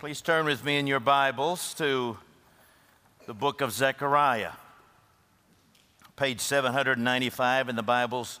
Please 0.00 0.22
turn 0.22 0.46
with 0.46 0.64
me 0.64 0.78
in 0.78 0.86
your 0.86 0.98
Bibles 0.98 1.74
to 1.74 2.16
the 3.26 3.34
book 3.34 3.60
of 3.60 3.70
Zechariah. 3.70 4.52
Page 6.16 6.40
795 6.40 7.68
in 7.68 7.76
the 7.76 7.82
Bibles 7.82 8.40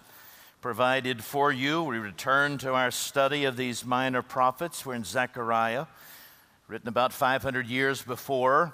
provided 0.62 1.22
for 1.22 1.52
you. 1.52 1.82
We 1.82 1.98
return 1.98 2.56
to 2.58 2.72
our 2.72 2.90
study 2.90 3.44
of 3.44 3.58
these 3.58 3.84
minor 3.84 4.22
prophets. 4.22 4.86
We're 4.86 4.94
in 4.94 5.04
Zechariah, 5.04 5.84
written 6.66 6.88
about 6.88 7.12
500 7.12 7.66
years 7.66 8.00
before 8.00 8.72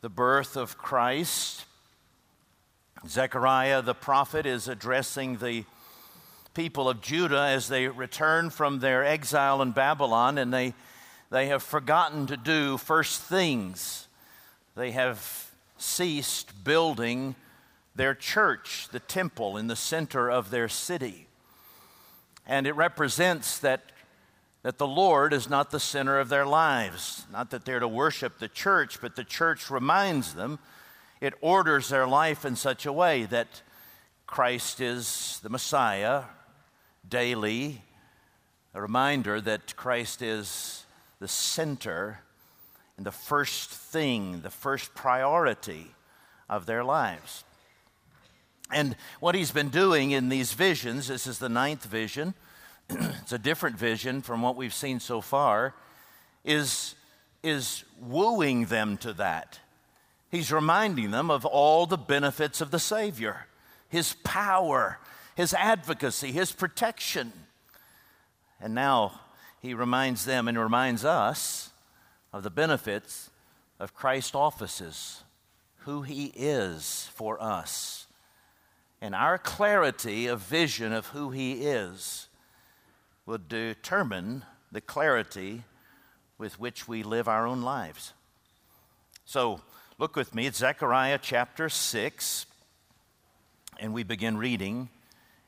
the 0.00 0.08
birth 0.08 0.56
of 0.56 0.78
Christ. 0.78 1.64
Zechariah 3.08 3.82
the 3.82 3.92
prophet 3.92 4.46
is 4.46 4.68
addressing 4.68 5.38
the 5.38 5.64
people 6.54 6.88
of 6.88 7.00
Judah 7.00 7.48
as 7.48 7.66
they 7.66 7.88
return 7.88 8.50
from 8.50 8.78
their 8.78 9.04
exile 9.04 9.60
in 9.60 9.72
Babylon 9.72 10.38
and 10.38 10.54
they 10.54 10.74
they 11.30 11.48
have 11.48 11.62
forgotten 11.62 12.26
to 12.26 12.36
do 12.36 12.78
first 12.78 13.20
things. 13.22 14.08
They 14.74 14.92
have 14.92 15.50
ceased 15.76 16.64
building 16.64 17.34
their 17.94 18.14
church, 18.14 18.88
the 18.92 19.00
temple 19.00 19.56
in 19.56 19.66
the 19.66 19.76
center 19.76 20.30
of 20.30 20.50
their 20.50 20.68
city. 20.68 21.26
And 22.46 22.66
it 22.66 22.76
represents 22.76 23.58
that, 23.58 23.82
that 24.62 24.78
the 24.78 24.86
Lord 24.86 25.32
is 25.32 25.50
not 25.50 25.70
the 25.70 25.80
center 25.80 26.18
of 26.18 26.30
their 26.30 26.46
lives. 26.46 27.26
Not 27.30 27.50
that 27.50 27.64
they're 27.64 27.80
to 27.80 27.88
worship 27.88 28.38
the 28.38 28.48
church, 28.48 29.00
but 29.00 29.16
the 29.16 29.24
church 29.24 29.70
reminds 29.70 30.34
them, 30.34 30.58
it 31.20 31.34
orders 31.40 31.88
their 31.88 32.06
life 32.06 32.44
in 32.44 32.56
such 32.56 32.86
a 32.86 32.92
way 32.92 33.24
that 33.24 33.62
Christ 34.26 34.80
is 34.80 35.40
the 35.42 35.48
Messiah 35.50 36.24
daily, 37.06 37.82
a 38.72 38.80
reminder 38.80 39.40
that 39.40 39.74
Christ 39.76 40.22
is 40.22 40.84
the 41.20 41.28
center 41.28 42.20
and 42.96 43.06
the 43.06 43.12
first 43.12 43.70
thing, 43.70 44.40
the 44.40 44.50
first 44.50 44.94
priority 44.94 45.86
of 46.48 46.66
their 46.66 46.84
lives. 46.84 47.44
And 48.72 48.96
what 49.20 49.34
he's 49.34 49.50
been 49.50 49.70
doing 49.70 50.10
in 50.10 50.28
these 50.28 50.52
visions, 50.52 51.08
this 51.08 51.26
is 51.26 51.38
the 51.38 51.48
ninth 51.48 51.84
vision, 51.84 52.34
it's 52.90 53.32
a 53.32 53.38
different 53.38 53.78
vision 53.78 54.20
from 54.22 54.42
what 54.42 54.56
we've 54.56 54.74
seen 54.74 55.00
so 55.00 55.20
far, 55.20 55.74
is, 56.44 56.94
is 57.42 57.84
wooing 58.00 58.66
them 58.66 58.96
to 58.98 59.12
that. 59.14 59.58
He's 60.30 60.52
reminding 60.52 61.10
them 61.10 61.30
of 61.30 61.46
all 61.46 61.86
the 61.86 61.96
benefits 61.96 62.60
of 62.60 62.70
the 62.70 62.78
Savior, 62.78 63.46
his 63.88 64.14
power, 64.24 64.98
his 65.34 65.54
advocacy, 65.54 66.32
his 66.32 66.52
protection. 66.52 67.32
And 68.60 68.74
now 68.74 69.20
he 69.60 69.74
reminds 69.74 70.24
them 70.24 70.48
and 70.48 70.58
reminds 70.58 71.04
us 71.04 71.70
of 72.32 72.42
the 72.42 72.50
benefits 72.50 73.30
of 73.80 73.94
Christ's 73.94 74.34
offices, 74.34 75.22
who 75.78 76.02
he 76.02 76.32
is 76.34 77.10
for 77.14 77.42
us. 77.42 78.06
And 79.00 79.14
our 79.14 79.38
clarity 79.38 80.26
of 80.26 80.40
vision 80.40 80.92
of 80.92 81.08
who 81.08 81.30
he 81.30 81.64
is 81.64 82.28
will 83.26 83.38
determine 83.38 84.44
the 84.72 84.80
clarity 84.80 85.64
with 86.36 86.58
which 86.58 86.88
we 86.88 87.02
live 87.02 87.28
our 87.28 87.46
own 87.46 87.62
lives. 87.62 88.12
So, 89.24 89.60
look 89.98 90.16
with 90.16 90.34
me 90.34 90.46
at 90.46 90.56
Zechariah 90.56 91.18
chapter 91.20 91.68
6, 91.68 92.46
and 93.78 93.92
we 93.92 94.02
begin 94.02 94.36
reading 94.36 94.88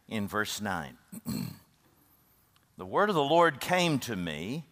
in 0.08 0.28
verse 0.28 0.60
9. 0.60 0.98
The 2.80 2.86
word 2.86 3.10
of 3.10 3.14
the 3.14 3.22
Lord 3.22 3.60
came 3.60 3.98
to 3.98 4.16
me 4.16 4.64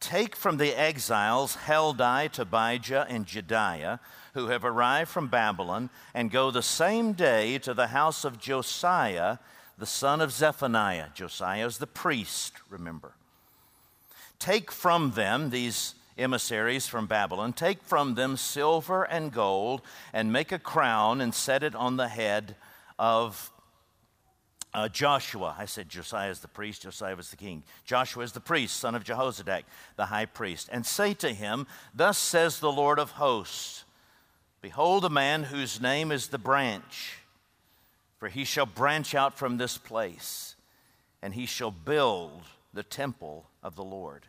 Take 0.00 0.36
from 0.36 0.58
the 0.58 0.78
exiles 0.78 1.56
Heldai, 1.66 2.30
Tobijah, 2.30 3.06
and 3.08 3.24
Jedaiah, 3.24 4.00
who 4.34 4.48
have 4.48 4.66
arrived 4.66 5.10
from 5.10 5.28
Babylon, 5.28 5.88
and 6.12 6.30
go 6.30 6.50
the 6.50 6.60
same 6.60 7.14
day 7.14 7.56
to 7.60 7.72
the 7.72 7.86
house 7.86 8.26
of 8.26 8.38
Josiah, 8.38 9.38
the 9.78 9.86
son 9.86 10.20
of 10.20 10.30
Zephaniah. 10.30 11.06
Josiah 11.14 11.64
is 11.64 11.78
the 11.78 11.86
priest, 11.86 12.52
remember. 12.68 13.14
Take 14.38 14.70
from 14.70 15.12
them 15.12 15.48
these 15.48 15.94
emissaries 16.18 16.86
from 16.86 17.06
Babylon, 17.06 17.54
take 17.54 17.82
from 17.82 18.14
them 18.14 18.36
silver 18.36 19.04
and 19.04 19.32
gold, 19.32 19.80
and 20.12 20.34
make 20.34 20.52
a 20.52 20.58
crown 20.58 21.22
and 21.22 21.34
set 21.34 21.62
it 21.62 21.74
on 21.74 21.96
the 21.96 22.08
head 22.08 22.56
of 22.98 23.50
uh, 24.74 24.88
Joshua, 24.88 25.54
I 25.58 25.66
said 25.66 25.88
Josiah 25.88 26.30
is 26.30 26.40
the 26.40 26.48
priest, 26.48 26.82
Josiah 26.82 27.14
was 27.16 27.30
the 27.30 27.36
king. 27.36 27.62
Joshua 27.84 28.24
is 28.24 28.32
the 28.32 28.40
priest, 28.40 28.78
son 28.78 28.94
of 28.94 29.04
Jehozadak, 29.04 29.64
the 29.96 30.06
high 30.06 30.26
priest. 30.26 30.68
And 30.72 30.86
say 30.86 31.12
to 31.14 31.34
him, 31.34 31.66
Thus 31.94 32.16
says 32.16 32.58
the 32.58 32.72
Lord 32.72 32.98
of 32.98 33.12
hosts 33.12 33.84
Behold, 34.62 35.04
a 35.04 35.10
man 35.10 35.42
whose 35.42 35.80
name 35.80 36.12
is 36.12 36.28
the 36.28 36.38
branch, 36.38 37.18
for 38.18 38.28
he 38.28 38.44
shall 38.44 38.64
branch 38.64 39.14
out 39.14 39.36
from 39.36 39.56
this 39.56 39.76
place, 39.76 40.54
and 41.20 41.34
he 41.34 41.46
shall 41.46 41.72
build 41.72 42.42
the 42.72 42.84
temple 42.84 43.46
of 43.62 43.74
the 43.74 43.84
Lord. 43.84 44.22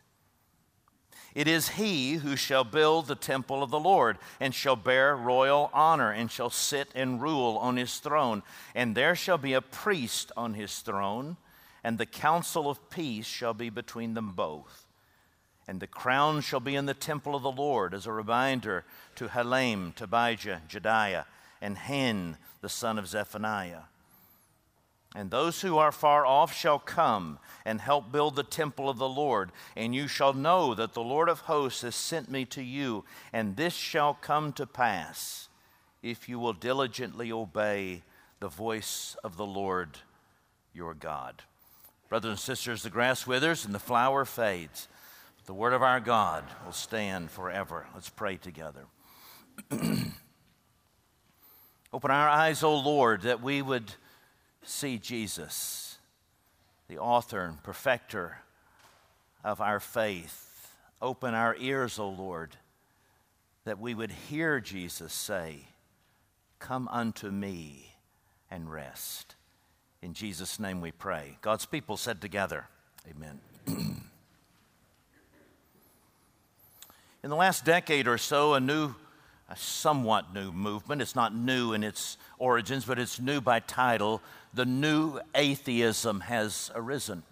It 1.36 1.48
is 1.48 1.70
he 1.70 2.16
who 2.16 2.36
shall 2.36 2.64
build 2.64 3.08
the 3.08 3.16
temple 3.16 3.64
of 3.64 3.72
the 3.72 3.80
Lord, 3.80 4.18
and 4.40 4.54
shall 4.54 4.76
bear 4.76 5.16
royal 5.16 5.72
honor, 5.74 6.12
and 6.12 6.30
shall 6.30 6.52
sit 6.52 6.90
and 6.94 7.22
rule 7.22 7.58
on 7.58 7.76
his 7.76 7.98
throne. 7.98 8.44
And 8.76 8.96
there 8.96 9.16
shall 9.16 9.40
be 9.40 9.54
a 9.54 9.62
priest 9.62 10.32
on 10.38 10.54
his 10.54 10.80
throne, 10.80 11.38
and 11.84 11.98
the 11.98 12.06
counsel 12.06 12.70
of 12.70 12.90
peace 12.90 13.26
shall 13.26 13.54
be 13.54 13.70
between 13.70 14.14
them 14.14 14.32
both. 14.32 14.88
And 15.68 15.80
the 15.80 15.88
crown 15.88 16.42
shall 16.42 16.60
be 16.60 16.76
in 16.76 16.86
the 16.86 16.94
temple 16.94 17.36
of 17.36 17.42
the 17.42 17.52
Lord 17.52 17.94
as 17.94 18.06
a 18.06 18.12
reminder 18.12 18.86
to 19.16 19.30
Helem, 19.30 19.94
Tobijah, 19.96 20.62
Jedaiah, 20.68 21.26
and 21.62 21.78
Hen, 21.78 22.38
the 22.62 22.70
son 22.70 23.00
of 23.00 23.08
Zephaniah. 23.08 23.84
And 25.16 25.30
those 25.30 25.62
who 25.62 25.78
are 25.78 25.92
far 25.92 26.26
off 26.26 26.56
shall 26.56 26.80
come 26.80 27.38
and 27.66 27.80
help 27.80 28.12
build 28.12 28.36
the 28.36 28.44
temple 28.44 28.90
of 28.90 28.98
the 28.98 29.08
Lord. 29.08 29.52
And 29.76 29.94
you 29.94 30.08
shall 30.08 30.34
know 30.34 30.74
that 30.74 30.94
the 30.94 31.04
Lord 31.04 31.30
of 31.30 31.42
hosts 31.42 31.84
has 31.84 31.96
sent 31.96 32.32
me 32.32 32.46
to 32.46 32.64
you. 32.64 33.06
And 33.32 33.56
this 33.56 33.76
shall 33.76 34.16
come 34.16 34.54
to 34.54 34.66
pass 34.66 35.50
if 36.02 36.28
you 36.28 36.40
will 36.40 36.54
diligently 36.54 37.32
obey 37.32 38.02
the 38.40 38.48
voice 38.50 39.16
of 39.24 39.38
the 39.38 39.46
Lord 39.46 40.00
your 40.74 40.96
God. 40.96 41.44
Brothers 42.10 42.32
and 42.32 42.40
sisters, 42.40 42.82
the 42.84 42.90
grass 42.90 43.28
withers 43.28 43.66
and 43.66 43.74
the 43.74 43.80
flower 43.80 44.26
fades. 44.26 44.88
But 45.38 45.46
the 45.46 45.54
word 45.54 45.74
of 45.74 45.84
our 45.84 46.00
God 46.00 46.44
will 46.66 46.74
stand 46.74 47.30
forever. 47.30 47.86
Let's 47.94 48.10
pray 48.10 48.38
together. 48.38 48.86
Open 51.94 52.10
our 52.10 52.30
eyes, 52.30 52.64
O 52.64 52.76
Lord, 52.76 53.22
that 53.22 53.44
we 53.44 53.62
would 53.62 53.94
see 54.64 54.98
Jesus, 54.98 55.98
the 56.88 56.98
author 56.98 57.42
and 57.42 57.62
perfecter 57.64 58.40
of 59.44 59.62
our 59.62 59.80
faith. 59.80 60.76
Open 61.02 61.34
our 61.34 61.56
ears, 61.60 62.00
O 62.00 62.08
Lord, 62.10 62.58
that 63.66 63.80
we 63.80 63.94
would 63.94 64.12
hear 64.12 64.60
Jesus 64.60 65.14
say, 65.14 65.68
Come 66.60 66.88
unto 66.90 67.30
me 67.30 67.96
and 68.50 68.72
rest. 68.72 69.36
In 70.02 70.14
Jesus' 70.14 70.60
name 70.60 70.80
we 70.82 70.92
pray. 70.92 71.38
God's 71.42 71.66
people 71.66 71.98
said 71.98 72.22
together, 72.22 72.68
Amen. 73.10 73.40
In 77.24 77.30
the 77.30 77.36
last 77.36 77.64
decade 77.64 78.08
or 78.08 78.18
so, 78.18 78.54
a 78.54 78.60
new 78.60 78.96
a 79.50 79.56
somewhat 79.56 80.34
new 80.34 80.52
movement. 80.52 81.02
It's 81.02 81.16
not 81.16 81.36
new 81.36 81.74
in 81.74 81.84
its 81.84 82.18
origins, 82.40 82.86
but 82.86 83.00
it's 83.00 83.20
new 83.20 83.42
by 83.42 83.60
title. 83.60 84.22
The 84.54 84.66
new 84.66 85.20
atheism 85.36 86.22
has 86.22 86.72
arisen. 86.76 87.24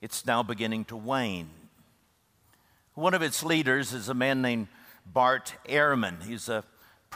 It's 0.00 0.26
now 0.26 0.42
beginning 0.42 0.84
to 0.86 0.96
wane. 0.96 1.50
One 2.94 3.14
of 3.14 3.22
its 3.22 3.42
leaders 3.42 3.92
is 3.92 4.08
a 4.08 4.14
man 4.14 4.40
named 4.40 4.68
Bart 5.04 5.54
Ehrman. 5.68 6.22
He's 6.22 6.48
a 6.48 6.64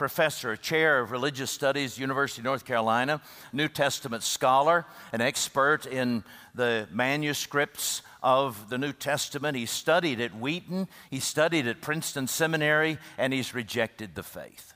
professor, 0.01 0.55
chair 0.55 0.99
of 0.99 1.11
religious 1.11 1.51
studies, 1.51 1.99
University 1.99 2.41
of 2.41 2.45
North 2.45 2.65
Carolina, 2.65 3.21
New 3.53 3.67
Testament 3.67 4.23
scholar, 4.23 4.83
an 5.13 5.21
expert 5.21 5.85
in 5.85 6.23
the 6.55 6.87
manuscripts 6.91 8.01
of 8.23 8.67
the 8.71 8.79
New 8.79 8.93
Testament. 8.93 9.55
He 9.55 9.67
studied 9.67 10.19
at 10.19 10.35
Wheaton, 10.35 10.87
he 11.11 11.19
studied 11.19 11.67
at 11.67 11.81
Princeton 11.81 12.25
Seminary, 12.25 12.97
and 13.19 13.31
he's 13.31 13.53
rejected 13.53 14.15
the 14.15 14.23
faith. 14.23 14.73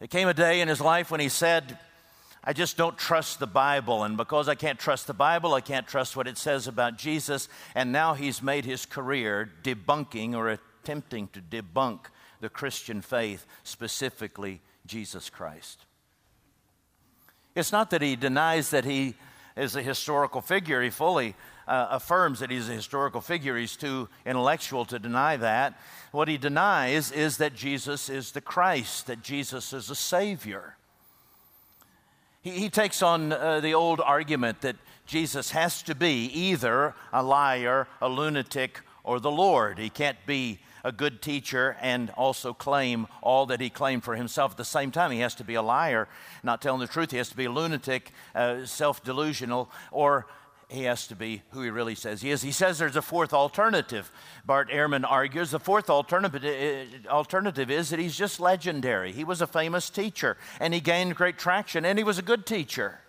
There 0.00 0.08
came 0.08 0.26
a 0.26 0.34
day 0.34 0.60
in 0.60 0.66
his 0.66 0.80
life 0.80 1.08
when 1.08 1.20
he 1.20 1.28
said, 1.28 1.78
I 2.42 2.52
just 2.52 2.76
don't 2.76 2.98
trust 2.98 3.38
the 3.38 3.46
Bible. 3.46 4.02
And 4.02 4.16
because 4.16 4.48
I 4.48 4.56
can't 4.56 4.78
trust 4.80 5.06
the 5.06 5.14
Bible, 5.14 5.54
I 5.54 5.60
can't 5.60 5.86
trust 5.86 6.16
what 6.16 6.26
it 6.26 6.36
says 6.36 6.66
about 6.66 6.98
Jesus. 6.98 7.48
And 7.76 7.92
now 7.92 8.14
he's 8.14 8.42
made 8.42 8.64
his 8.64 8.86
career 8.86 9.52
debunking 9.62 10.34
or 10.34 10.58
attempting 10.86 11.28
to 11.32 11.40
debunk 11.40 11.98
the 12.40 12.48
Christian 12.48 13.00
faith, 13.00 13.44
specifically 13.64 14.60
Jesus 14.86 15.28
Christ. 15.28 15.80
It's 17.56 17.72
not 17.72 17.90
that 17.90 18.02
he 18.02 18.14
denies 18.14 18.70
that 18.70 18.84
he 18.84 19.14
is 19.56 19.74
a 19.74 19.82
historical 19.82 20.40
figure, 20.40 20.80
he 20.80 20.90
fully 20.90 21.34
uh, 21.66 21.88
affirms 21.90 22.38
that 22.38 22.52
he's 22.52 22.68
a 22.68 22.72
historical 22.72 23.20
figure. 23.20 23.56
He's 23.56 23.74
too 23.74 24.08
intellectual 24.24 24.84
to 24.84 25.00
deny 25.00 25.36
that. 25.38 25.76
What 26.12 26.28
he 26.28 26.38
denies 26.38 27.10
is 27.10 27.38
that 27.38 27.54
Jesus 27.54 28.08
is 28.08 28.30
the 28.30 28.40
Christ, 28.40 29.08
that 29.08 29.22
Jesus 29.22 29.72
is 29.72 29.90
a 29.90 29.96
Savior. 29.96 30.76
He, 32.42 32.50
he 32.50 32.68
takes 32.68 33.02
on 33.02 33.32
uh, 33.32 33.58
the 33.58 33.74
old 33.74 34.00
argument 34.00 34.60
that 34.60 34.76
Jesus 35.04 35.50
has 35.50 35.82
to 35.82 35.96
be 35.96 36.26
either 36.26 36.94
a 37.12 37.24
liar, 37.24 37.88
a 38.00 38.08
lunatic, 38.08 38.82
or 39.02 39.18
the 39.18 39.32
Lord. 39.32 39.78
He 39.78 39.90
can't 39.90 40.18
be 40.26 40.60
a 40.86 40.92
good 40.92 41.20
teacher 41.20 41.76
and 41.80 42.10
also 42.10 42.54
claim 42.54 43.08
all 43.20 43.44
that 43.46 43.60
he 43.60 43.68
claimed 43.68 44.04
for 44.04 44.14
himself 44.14 44.52
at 44.52 44.56
the 44.56 44.64
same 44.64 44.92
time. 44.92 45.10
He 45.10 45.18
has 45.18 45.34
to 45.34 45.44
be 45.44 45.54
a 45.54 45.62
liar, 45.62 46.08
not 46.44 46.62
telling 46.62 46.80
the 46.80 46.86
truth. 46.86 47.10
He 47.10 47.16
has 47.16 47.28
to 47.30 47.36
be 47.36 47.46
a 47.46 47.50
lunatic, 47.50 48.12
uh, 48.36 48.64
self 48.66 49.02
delusional, 49.02 49.68
or 49.90 50.28
he 50.68 50.84
has 50.84 51.08
to 51.08 51.16
be 51.16 51.42
who 51.50 51.62
he 51.62 51.70
really 51.70 51.96
says 51.96 52.22
he 52.22 52.30
is. 52.30 52.42
He 52.42 52.52
says 52.52 52.78
there's 52.78 52.94
a 52.94 53.02
fourth 53.02 53.32
alternative. 53.32 54.12
Bart 54.44 54.70
Ehrman 54.70 55.04
argues 55.08 55.50
the 55.50 55.58
fourth 55.58 55.90
alternative, 55.90 56.44
uh, 56.44 57.08
alternative 57.08 57.68
is 57.68 57.90
that 57.90 57.98
he's 57.98 58.16
just 58.16 58.38
legendary. 58.38 59.10
He 59.10 59.24
was 59.24 59.40
a 59.40 59.46
famous 59.48 59.90
teacher 59.90 60.36
and 60.60 60.72
he 60.72 60.80
gained 60.80 61.16
great 61.16 61.36
traction 61.36 61.84
and 61.84 61.98
he 61.98 62.04
was 62.04 62.18
a 62.18 62.22
good 62.22 62.46
teacher. 62.46 63.00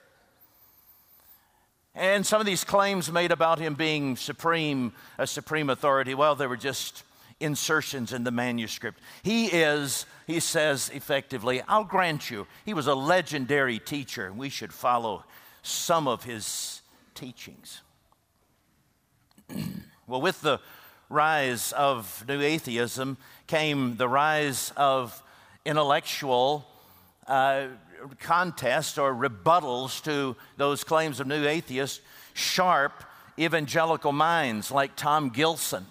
And 1.93 2.25
some 2.25 2.39
of 2.39 2.45
these 2.45 2.63
claims 2.63 3.11
made 3.11 3.31
about 3.31 3.57
him 3.57 3.73
being 3.73 4.17
supreme, 4.17 4.93
a 5.17 5.25
supreme 5.25 5.71
authority, 5.71 6.13
well, 6.13 6.35
they 6.35 6.45
were 6.45 6.57
just 6.57 7.03
insertions 7.39 8.13
in 8.13 8.23
the 8.23 8.31
manuscript. 8.31 8.99
He 9.23 9.47
is, 9.47 10.05
he 10.25 10.39
says 10.39 10.89
effectively, 10.93 11.61
I'll 11.67 11.83
grant 11.83 12.31
you, 12.31 12.47
he 12.65 12.73
was 12.73 12.87
a 12.87 12.95
legendary 12.95 13.79
teacher. 13.79 14.31
We 14.33 14.49
should 14.49 14.73
follow 14.73 15.23
some 15.61 16.07
of 16.07 16.23
his 16.23 16.81
teachings. 17.13 17.81
well, 20.07 20.21
with 20.21 20.41
the 20.41 20.59
rise 21.09 21.71
of 21.71 22.25
new 22.27 22.41
atheism 22.41 23.17
came 23.47 23.95
the 23.95 24.09
rise 24.09 24.73
of 24.75 25.21
intellectual 25.65 26.67
uh, 27.27 27.67
contest 28.19 28.97
or 28.97 29.13
rebuttals 29.13 30.03
to 30.03 30.35
those 30.57 30.83
claims 30.83 31.19
of 31.19 31.27
new 31.27 31.45
atheists, 31.45 32.01
sharp 32.33 33.03
evangelical 33.39 34.11
minds 34.11 34.71
like 34.71 34.95
Tom 34.95 35.29
Gilson, 35.29 35.85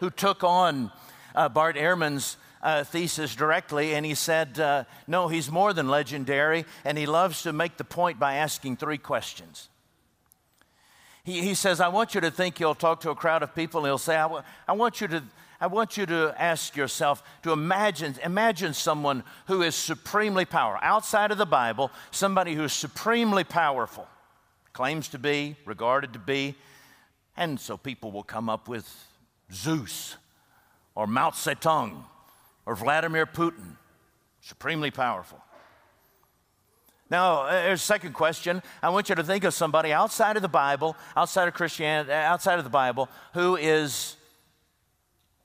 who 0.00 0.10
took 0.10 0.44
on 0.44 0.90
uh, 1.34 1.48
Bart 1.48 1.76
Ehrman's 1.76 2.36
uh, 2.62 2.84
thesis 2.84 3.34
directly, 3.34 3.94
and 3.94 4.04
he 4.04 4.14
said, 4.14 4.58
uh, 4.58 4.84
No, 5.06 5.28
he's 5.28 5.50
more 5.50 5.72
than 5.72 5.88
legendary, 5.88 6.64
and 6.84 6.98
he 6.98 7.06
loves 7.06 7.42
to 7.42 7.52
make 7.52 7.76
the 7.76 7.84
point 7.84 8.18
by 8.18 8.34
asking 8.34 8.76
three 8.76 8.98
questions. 8.98 9.68
He, 11.24 11.42
he 11.42 11.54
says, 11.54 11.80
I 11.80 11.88
want 11.88 12.14
you 12.14 12.20
to 12.22 12.30
think 12.30 12.58
he'll 12.58 12.74
talk 12.74 13.00
to 13.02 13.10
a 13.10 13.14
crowd 13.14 13.42
of 13.42 13.54
people 13.54 13.80
and 13.80 13.88
he'll 13.88 13.98
say, 13.98 14.16
I, 14.16 14.22
w- 14.22 14.42
I 14.66 14.72
want 14.72 15.02
you 15.02 15.08
to 15.08 15.22
I 15.60 15.66
want 15.66 15.96
you 15.96 16.06
to 16.06 16.32
ask 16.38 16.76
yourself 16.76 17.22
to 17.42 17.50
imagine, 17.50 18.14
imagine 18.22 18.74
someone 18.74 19.24
who 19.48 19.62
is 19.62 19.74
supremely 19.74 20.44
powerful, 20.44 20.78
outside 20.82 21.32
of 21.32 21.38
the 21.38 21.46
Bible, 21.46 21.90
somebody 22.12 22.54
who 22.54 22.62
is 22.62 22.72
supremely 22.72 23.42
powerful, 23.42 24.06
claims 24.72 25.08
to 25.08 25.18
be, 25.18 25.56
regarded 25.64 26.12
to 26.12 26.20
be, 26.20 26.54
and 27.36 27.58
so 27.58 27.76
people 27.76 28.12
will 28.12 28.22
come 28.22 28.48
up 28.48 28.68
with 28.68 28.88
Zeus 29.52 30.16
or 30.94 31.06
Mao 31.06 31.30
Zedong 31.30 32.04
or 32.66 32.74
Vladimir 32.74 33.26
Putin, 33.26 33.76
supremely 34.40 34.90
powerful. 34.90 35.42
Now, 37.10 37.42
uh, 37.42 37.52
there's 37.52 37.80
a 37.80 37.84
second 37.84 38.12
question. 38.12 38.62
I 38.82 38.90
want 38.90 39.08
you 39.08 39.14
to 39.14 39.24
think 39.24 39.44
of 39.44 39.54
somebody 39.54 39.92
outside 39.92 40.36
of 40.36 40.42
the 40.42 40.48
Bible, 40.48 40.96
outside 41.16 41.48
of 41.48 41.54
Christianity, 41.54 42.12
uh, 42.12 42.16
outside 42.16 42.58
of 42.58 42.64
the 42.64 42.70
Bible, 42.70 43.08
who 43.32 43.56
is 43.56 44.16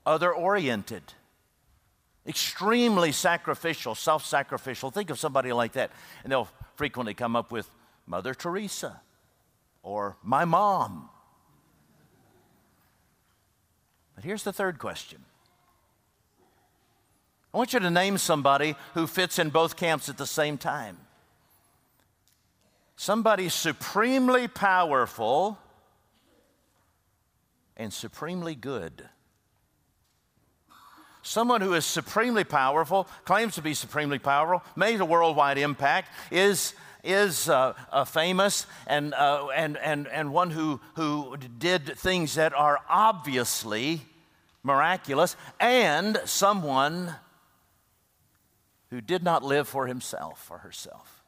other 0.04 0.32
oriented, 0.32 1.02
extremely 2.26 3.12
sacrificial, 3.12 3.94
self 3.94 4.26
sacrificial. 4.26 4.90
Think 4.90 5.08
of 5.08 5.18
somebody 5.18 5.52
like 5.52 5.72
that. 5.72 5.90
And 6.22 6.30
they'll 6.30 6.48
frequently 6.76 7.14
come 7.14 7.34
up 7.34 7.50
with 7.50 7.68
Mother 8.06 8.34
Teresa 8.34 9.00
or 9.82 10.16
my 10.22 10.44
mom. 10.44 11.08
But 14.14 14.24
here's 14.24 14.42
the 14.42 14.52
third 14.52 14.78
question. 14.78 15.24
I 17.52 17.56
want 17.56 17.72
you 17.72 17.80
to 17.80 17.90
name 17.90 18.18
somebody 18.18 18.74
who 18.94 19.06
fits 19.06 19.38
in 19.38 19.50
both 19.50 19.76
camps 19.76 20.08
at 20.08 20.18
the 20.18 20.26
same 20.26 20.58
time 20.58 20.98
somebody 22.96 23.48
supremely 23.48 24.48
powerful 24.48 25.58
and 27.76 27.92
supremely 27.92 28.54
good. 28.54 29.08
Someone 31.22 31.60
who 31.60 31.72
is 31.72 31.86
supremely 31.86 32.44
powerful, 32.44 33.08
claims 33.24 33.54
to 33.54 33.62
be 33.62 33.74
supremely 33.74 34.18
powerful, 34.18 34.62
made 34.76 35.00
a 35.00 35.04
worldwide 35.04 35.58
impact, 35.58 36.12
is, 36.30 36.74
is 37.04 37.48
uh, 37.48 37.74
uh, 37.92 38.04
famous, 38.04 38.66
and, 38.86 39.14
uh, 39.14 39.48
and, 39.54 39.76
and, 39.76 40.08
and 40.08 40.32
one 40.32 40.50
who, 40.50 40.80
who 40.94 41.36
did 41.36 41.96
things 41.98 42.34
that 42.34 42.54
are 42.54 42.80
obviously 42.88 44.02
miraculous, 44.62 45.36
and 45.60 46.20
someone 46.24 47.14
who 48.90 49.00
did 49.00 49.22
not 49.22 49.42
live 49.42 49.68
for 49.68 49.86
himself 49.86 50.48
or 50.50 50.58
herself. 50.58 51.22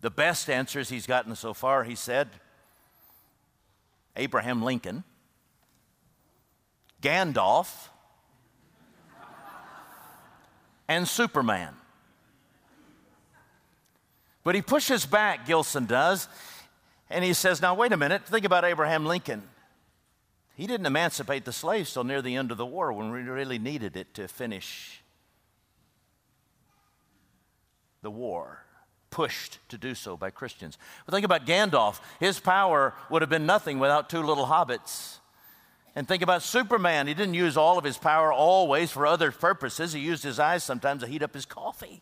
The 0.00 0.10
best 0.10 0.48
answers 0.48 0.88
he's 0.88 1.06
gotten 1.06 1.34
so 1.36 1.54
far, 1.54 1.84
he 1.84 1.94
said 1.94 2.28
Abraham 4.16 4.62
Lincoln, 4.62 5.04
Gandalf, 7.02 7.88
and 10.88 11.06
Superman. 11.06 11.77
But 14.48 14.54
he 14.54 14.62
pushes 14.62 15.04
back, 15.04 15.44
Gilson 15.44 15.84
does, 15.84 16.26
and 17.10 17.22
he 17.22 17.34
says, 17.34 17.60
Now, 17.60 17.74
wait 17.74 17.92
a 17.92 17.98
minute, 17.98 18.24
think 18.24 18.46
about 18.46 18.64
Abraham 18.64 19.04
Lincoln. 19.04 19.42
He 20.54 20.66
didn't 20.66 20.86
emancipate 20.86 21.44
the 21.44 21.52
slaves 21.52 21.92
till 21.92 22.02
near 22.02 22.22
the 22.22 22.34
end 22.34 22.50
of 22.50 22.56
the 22.56 22.64
war 22.64 22.90
when 22.90 23.10
we 23.10 23.20
really 23.20 23.58
needed 23.58 23.94
it 23.94 24.14
to 24.14 24.26
finish 24.26 25.02
the 28.00 28.10
war 28.10 28.64
pushed 29.10 29.58
to 29.68 29.76
do 29.76 29.94
so 29.94 30.16
by 30.16 30.30
Christians. 30.30 30.78
But 31.04 31.12
think 31.12 31.26
about 31.26 31.44
Gandalf. 31.44 32.00
His 32.18 32.40
power 32.40 32.94
would 33.10 33.20
have 33.20 33.28
been 33.28 33.44
nothing 33.44 33.78
without 33.78 34.08
two 34.08 34.22
little 34.22 34.46
hobbits. 34.46 35.18
And 35.94 36.08
think 36.08 36.22
about 36.22 36.42
Superman. 36.42 37.06
He 37.06 37.12
didn't 37.12 37.34
use 37.34 37.58
all 37.58 37.76
of 37.76 37.84
his 37.84 37.98
power 37.98 38.32
always 38.32 38.90
for 38.90 39.06
other 39.06 39.30
purposes. 39.30 39.92
He 39.92 40.00
used 40.00 40.24
his 40.24 40.40
eyes 40.40 40.64
sometimes 40.64 41.02
to 41.02 41.06
heat 41.06 41.22
up 41.22 41.34
his 41.34 41.44
coffee. 41.44 42.00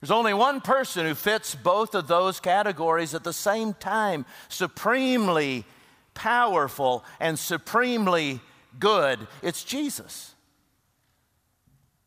There's 0.00 0.10
only 0.10 0.32
one 0.32 0.62
person 0.62 1.04
who 1.04 1.14
fits 1.14 1.54
both 1.54 1.94
of 1.94 2.08
those 2.08 2.40
categories 2.40 3.14
at 3.14 3.22
the 3.22 3.34
same 3.34 3.74
time 3.74 4.24
supremely 4.48 5.66
powerful 6.14 7.04
and 7.18 7.38
supremely 7.38 8.40
good. 8.78 9.26
It's 9.42 9.62
Jesus. 9.62 10.34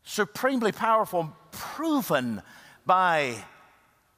Supremely 0.02 0.72
powerful 0.72 1.36
proven 1.52 2.42
by 2.84 3.36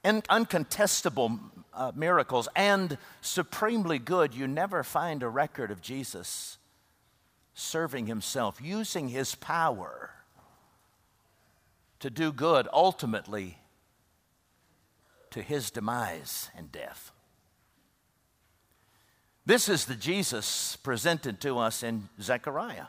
uncontestable 0.03 1.39
uh, 1.73 1.91
miracles 1.95 2.47
and 2.55 2.97
supremely 3.21 3.99
good, 3.99 4.33
you 4.33 4.47
never 4.47 4.83
find 4.83 5.21
a 5.21 5.29
record 5.29 5.69
of 5.69 5.81
Jesus 5.81 6.57
serving 7.53 8.07
himself, 8.07 8.59
using 8.59 9.09
his 9.09 9.35
power 9.35 10.11
to 11.99 12.09
do 12.09 12.31
good, 12.31 12.67
ultimately 12.73 13.57
to 15.31 15.41
his 15.41 15.71
demise 15.71 16.49
and 16.55 16.71
death. 16.71 17.11
This 19.45 19.69
is 19.69 19.85
the 19.85 19.95
Jesus 19.95 20.75
presented 20.75 21.39
to 21.41 21.57
us 21.57 21.81
in 21.81 22.09
Zechariah. 22.21 22.87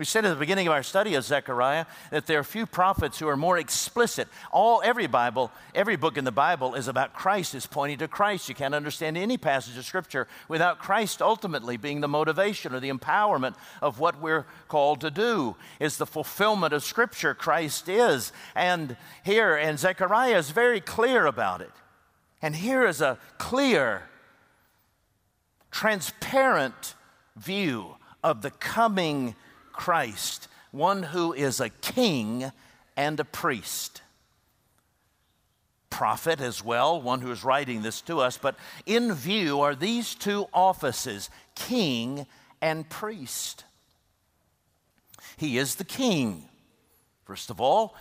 We 0.00 0.06
said 0.06 0.24
at 0.24 0.30
the 0.30 0.36
beginning 0.36 0.66
of 0.66 0.72
our 0.72 0.82
study 0.82 1.14
of 1.14 1.24
Zechariah 1.24 1.84
that 2.10 2.24
there 2.26 2.38
are 2.38 2.42
few 2.42 2.64
prophets 2.64 3.18
who 3.18 3.28
are 3.28 3.36
more 3.36 3.58
explicit. 3.58 4.28
All 4.50 4.80
every 4.82 5.06
Bible, 5.06 5.52
every 5.74 5.96
book 5.96 6.16
in 6.16 6.24
the 6.24 6.32
Bible 6.32 6.74
is 6.74 6.88
about 6.88 7.12
Christ, 7.12 7.54
is 7.54 7.66
pointing 7.66 7.98
to 7.98 8.08
Christ. 8.08 8.48
You 8.48 8.54
can't 8.54 8.74
understand 8.74 9.18
any 9.18 9.36
passage 9.36 9.76
of 9.76 9.84
Scripture 9.84 10.26
without 10.48 10.78
Christ 10.78 11.20
ultimately 11.20 11.76
being 11.76 12.00
the 12.00 12.08
motivation 12.08 12.74
or 12.74 12.80
the 12.80 12.90
empowerment 12.90 13.56
of 13.82 13.98
what 13.98 14.22
we're 14.22 14.46
called 14.68 15.02
to 15.02 15.10
do. 15.10 15.54
Is 15.78 15.98
the 15.98 16.06
fulfillment 16.06 16.72
of 16.72 16.82
Scripture 16.82 17.34
Christ 17.34 17.86
is. 17.86 18.32
And 18.54 18.96
here, 19.22 19.54
and 19.54 19.78
Zechariah 19.78 20.38
is 20.38 20.48
very 20.48 20.80
clear 20.80 21.26
about 21.26 21.60
it. 21.60 21.72
And 22.40 22.56
here 22.56 22.86
is 22.86 23.02
a 23.02 23.18
clear, 23.36 24.04
transparent 25.70 26.94
view 27.36 27.96
of 28.24 28.40
the 28.40 28.50
coming 28.50 29.34
Christ, 29.72 30.48
one 30.70 31.02
who 31.02 31.32
is 31.32 31.60
a 31.60 31.70
king 31.70 32.52
and 32.96 33.18
a 33.20 33.24
priest. 33.24 34.02
prophet 35.90 36.40
as 36.40 36.64
well, 36.64 37.02
one 37.02 37.20
who 37.20 37.30
is 37.30 37.44
writing 37.44 37.82
this 37.82 38.00
to 38.00 38.20
us. 38.20 38.38
But 38.38 38.56
in 38.86 39.12
view 39.12 39.60
are 39.60 39.74
these 39.74 40.14
two 40.14 40.46
offices 40.54 41.28
king 41.54 42.26
and 42.62 42.88
priest. 42.88 43.64
He 45.36 45.58
is 45.58 45.74
the 45.74 45.84
king. 45.84 46.48
First 47.24 47.50
of 47.50 47.60
all, 47.60 47.94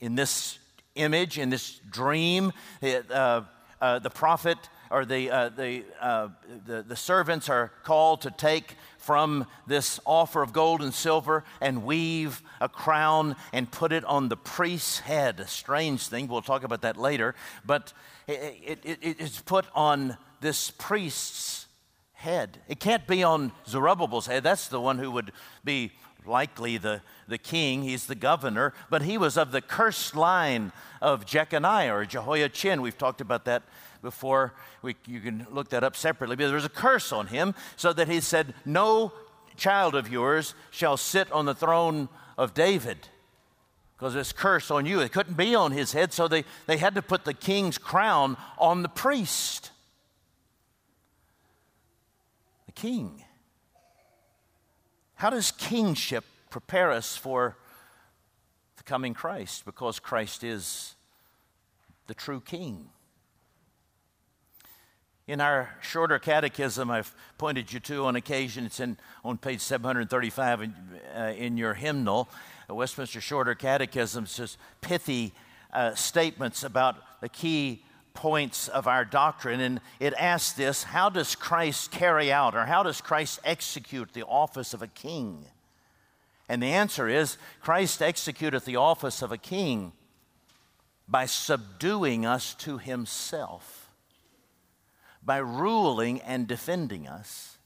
in 0.00 0.14
this 0.14 0.58
image, 0.94 1.38
in 1.38 1.50
this 1.50 1.80
dream, 1.90 2.52
uh, 2.82 3.42
uh, 3.80 3.98
the 3.98 4.10
prophet 4.10 4.58
or 4.90 5.04
the, 5.04 5.30
uh, 5.30 5.48
the, 5.50 5.84
uh, 6.00 6.28
the, 6.66 6.82
the 6.82 6.96
servants 6.96 7.48
are 7.48 7.70
called 7.84 8.22
to 8.22 8.30
take 8.30 8.76
from 9.00 9.46
this 9.66 9.98
offer 10.04 10.42
of 10.42 10.52
gold 10.52 10.82
and 10.82 10.92
silver 10.92 11.42
and 11.60 11.84
weave 11.84 12.42
a 12.60 12.68
crown 12.68 13.34
and 13.52 13.70
put 13.70 13.92
it 13.92 14.04
on 14.04 14.28
the 14.28 14.36
priest's 14.36 15.00
head. 15.00 15.40
A 15.40 15.46
strange 15.46 16.06
thing, 16.06 16.28
we'll 16.28 16.42
talk 16.42 16.62
about 16.62 16.82
that 16.82 16.96
later, 16.96 17.34
but 17.64 17.92
it, 18.28 18.80
it, 18.84 18.98
it, 19.02 19.16
it's 19.18 19.40
put 19.40 19.64
on 19.74 20.18
this 20.40 20.70
priest's 20.70 21.66
head. 22.12 22.58
It 22.68 22.78
can't 22.78 23.06
be 23.06 23.22
on 23.22 23.52
Zerubbabel's 23.66 24.26
head. 24.26 24.42
That's 24.42 24.68
the 24.68 24.80
one 24.80 24.98
who 24.98 25.10
would 25.10 25.32
be 25.64 25.92
likely 26.26 26.76
the, 26.76 27.00
the 27.26 27.38
king, 27.38 27.82
he's 27.82 28.06
the 28.06 28.14
governor, 28.14 28.74
but 28.90 29.02
he 29.02 29.16
was 29.16 29.38
of 29.38 29.52
the 29.52 29.62
cursed 29.62 30.14
line 30.14 30.72
of 31.00 31.24
Jeconiah 31.24 31.94
or 31.94 32.04
Jehoiachin. 32.04 32.82
We've 32.82 32.98
talked 32.98 33.22
about 33.22 33.46
that 33.46 33.62
before. 34.02 34.54
We, 34.82 34.96
you 35.06 35.20
can 35.20 35.46
look 35.50 35.70
that 35.70 35.84
up 35.84 35.96
separately. 35.96 36.36
But 36.36 36.46
there 36.46 36.54
was 36.54 36.64
a 36.64 36.68
curse 36.68 37.12
on 37.12 37.28
him, 37.28 37.54
so 37.76 37.92
that 37.92 38.08
he 38.08 38.20
said, 38.20 38.54
No 38.64 39.12
child 39.56 39.94
of 39.94 40.08
yours 40.08 40.54
shall 40.70 40.96
sit 40.96 41.30
on 41.32 41.44
the 41.44 41.54
throne 41.54 42.08
of 42.38 42.54
David. 42.54 43.08
Because 43.96 44.14
this 44.14 44.32
curse 44.32 44.70
on 44.70 44.86
you. 44.86 45.00
It 45.00 45.12
couldn't 45.12 45.36
be 45.36 45.54
on 45.54 45.72
his 45.72 45.92
head, 45.92 46.12
so 46.12 46.26
they, 46.26 46.44
they 46.66 46.78
had 46.78 46.94
to 46.94 47.02
put 47.02 47.26
the 47.26 47.34
king's 47.34 47.76
crown 47.76 48.38
on 48.56 48.82
the 48.82 48.88
priest. 48.88 49.72
The 52.64 52.72
king. 52.72 53.22
How 55.16 55.28
does 55.28 55.50
kingship 55.50 56.24
prepare 56.48 56.90
us 56.90 57.14
for 57.14 57.58
the 58.78 58.82
coming 58.84 59.12
Christ? 59.12 59.66
Because 59.66 59.98
Christ 59.98 60.42
is 60.42 60.94
the 62.06 62.14
true 62.14 62.40
king. 62.40 62.88
In 65.30 65.40
our 65.40 65.70
shorter 65.80 66.18
catechism, 66.18 66.90
I've 66.90 67.14
pointed 67.38 67.72
you 67.72 67.78
to 67.78 68.06
on 68.06 68.16
occasion, 68.16 68.66
it's 68.66 68.80
in, 68.80 68.96
on 69.24 69.38
page 69.38 69.60
735 69.60 70.62
in, 70.62 70.74
uh, 71.16 71.32
in 71.36 71.56
your 71.56 71.74
hymnal. 71.74 72.28
The 72.66 72.74
Westminster 72.74 73.20
Shorter 73.20 73.54
Catechism 73.54 74.26
says 74.26 74.58
pithy 74.80 75.32
uh, 75.72 75.94
statements 75.94 76.64
about 76.64 76.96
the 77.20 77.28
key 77.28 77.84
points 78.12 78.66
of 78.66 78.88
our 78.88 79.04
doctrine. 79.04 79.60
And 79.60 79.80
it 80.00 80.14
asks 80.14 80.54
this 80.54 80.82
How 80.82 81.08
does 81.08 81.36
Christ 81.36 81.92
carry 81.92 82.32
out, 82.32 82.56
or 82.56 82.66
how 82.66 82.82
does 82.82 83.00
Christ 83.00 83.38
execute 83.44 84.12
the 84.12 84.26
office 84.26 84.74
of 84.74 84.82
a 84.82 84.88
king? 84.88 85.44
And 86.48 86.60
the 86.60 86.72
answer 86.72 87.06
is 87.06 87.38
Christ 87.60 88.00
executeth 88.00 88.64
the 88.64 88.74
office 88.74 89.22
of 89.22 89.30
a 89.30 89.38
king 89.38 89.92
by 91.06 91.26
subduing 91.26 92.26
us 92.26 92.52
to 92.54 92.78
himself 92.78 93.79
by 95.22 95.38
ruling 95.38 96.20
and 96.22 96.46
defending 96.46 97.06
us, 97.06 97.58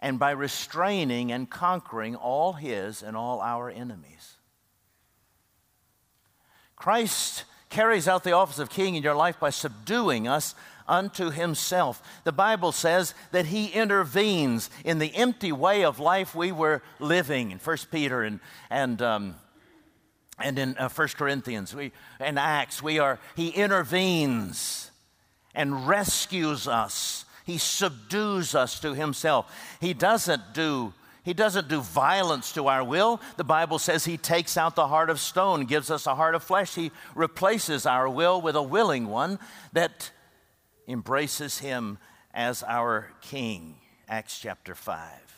and 0.00 0.18
by 0.18 0.30
restraining 0.30 1.32
and 1.32 1.50
conquering 1.50 2.14
all 2.14 2.52
his 2.52 3.02
and 3.02 3.16
all 3.16 3.40
our 3.40 3.68
enemies. 3.68 4.36
Christ 6.76 7.44
carries 7.70 8.08
out 8.08 8.24
the 8.24 8.32
office 8.32 8.58
of 8.58 8.70
king 8.70 8.94
in 8.94 9.02
your 9.02 9.16
life 9.16 9.38
by 9.40 9.50
subduing 9.50 10.28
us 10.28 10.54
unto 10.86 11.30
himself. 11.30 12.02
The 12.24 12.32
Bible 12.32 12.72
says 12.72 13.14
that 13.32 13.46
he 13.46 13.66
intervenes 13.66 14.70
in 14.84 14.98
the 14.98 15.14
empty 15.14 15.52
way 15.52 15.84
of 15.84 15.98
life 15.98 16.34
we 16.34 16.50
were 16.50 16.82
living 16.98 17.50
in 17.50 17.58
1 17.58 17.76
Peter 17.90 18.22
and, 18.22 18.40
and, 18.70 19.02
um, 19.02 19.34
and 20.38 20.58
in 20.58 20.76
uh, 20.78 20.88
1 20.88 21.08
Corinthians 21.08 21.74
we, 21.74 21.92
and 22.18 22.38
Acts. 22.38 22.82
We 22.82 22.98
are, 22.98 23.18
he 23.36 23.48
intervenes 23.48 24.87
and 25.54 25.88
rescues 25.88 26.68
us. 26.68 27.24
He 27.44 27.58
subdues 27.58 28.54
us 28.54 28.78
to 28.80 28.94
himself. 28.94 29.50
He 29.80 29.94
doesn't 29.94 30.54
do 30.54 30.94
he 31.24 31.34
doesn't 31.34 31.68
do 31.68 31.82
violence 31.82 32.52
to 32.52 32.68
our 32.68 32.82
will. 32.82 33.20
The 33.36 33.44
Bible 33.44 33.78
says 33.78 34.06
he 34.06 34.16
takes 34.16 34.56
out 34.56 34.74
the 34.74 34.88
heart 34.88 35.10
of 35.10 35.20
stone, 35.20 35.66
gives 35.66 35.90
us 35.90 36.06
a 36.06 36.14
heart 36.14 36.34
of 36.34 36.42
flesh. 36.42 36.74
He 36.74 36.90
replaces 37.14 37.84
our 37.84 38.08
will 38.08 38.40
with 38.40 38.56
a 38.56 38.62
willing 38.62 39.08
one 39.08 39.38
that 39.74 40.10
embraces 40.86 41.58
him 41.58 41.98
as 42.32 42.62
our 42.62 43.10
king. 43.20 43.74
Acts 44.08 44.38
chapter 44.38 44.74
5. 44.74 45.37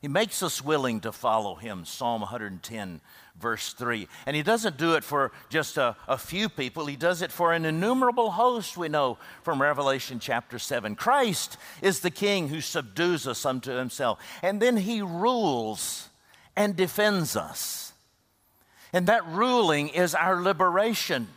He 0.00 0.08
makes 0.08 0.42
us 0.42 0.62
willing 0.62 1.00
to 1.00 1.12
follow 1.12 1.56
him. 1.56 1.84
Psalm 1.84 2.20
110 2.20 3.00
verse 3.40 3.72
3. 3.72 4.08
And 4.26 4.36
he 4.36 4.42
doesn't 4.42 4.76
do 4.76 4.94
it 4.94 5.04
for 5.04 5.32
just 5.48 5.76
a, 5.76 5.96
a, 6.06 6.18
few 6.18 6.48
people, 6.48 6.86
he 6.86 6.96
does 6.96 7.22
it 7.22 7.32
for 7.32 7.52
an 7.52 7.64
innumerable 7.64 8.32
host, 8.32 8.76
we 8.76 8.88
know 8.88 9.18
from 9.42 9.62
Revelation 9.62 10.18
chapter 10.18 10.58
7. 10.58 10.96
Christ 10.96 11.56
is 11.82 12.00
the 12.00 12.10
king 12.10 12.48
who 12.48 12.60
subdues 12.60 13.26
us 13.26 13.46
unto 13.46 13.72
himself, 13.72 14.18
and 14.42 14.60
then 14.60 14.76
he 14.76 15.02
rules 15.02 16.08
and 16.56 16.76
defends 16.76 17.36
us. 17.36 17.92
And 18.92 19.06
that 19.06 19.26
ruling 19.26 19.88
is 19.88 20.14
our 20.14 20.40
liberation. 20.40 21.28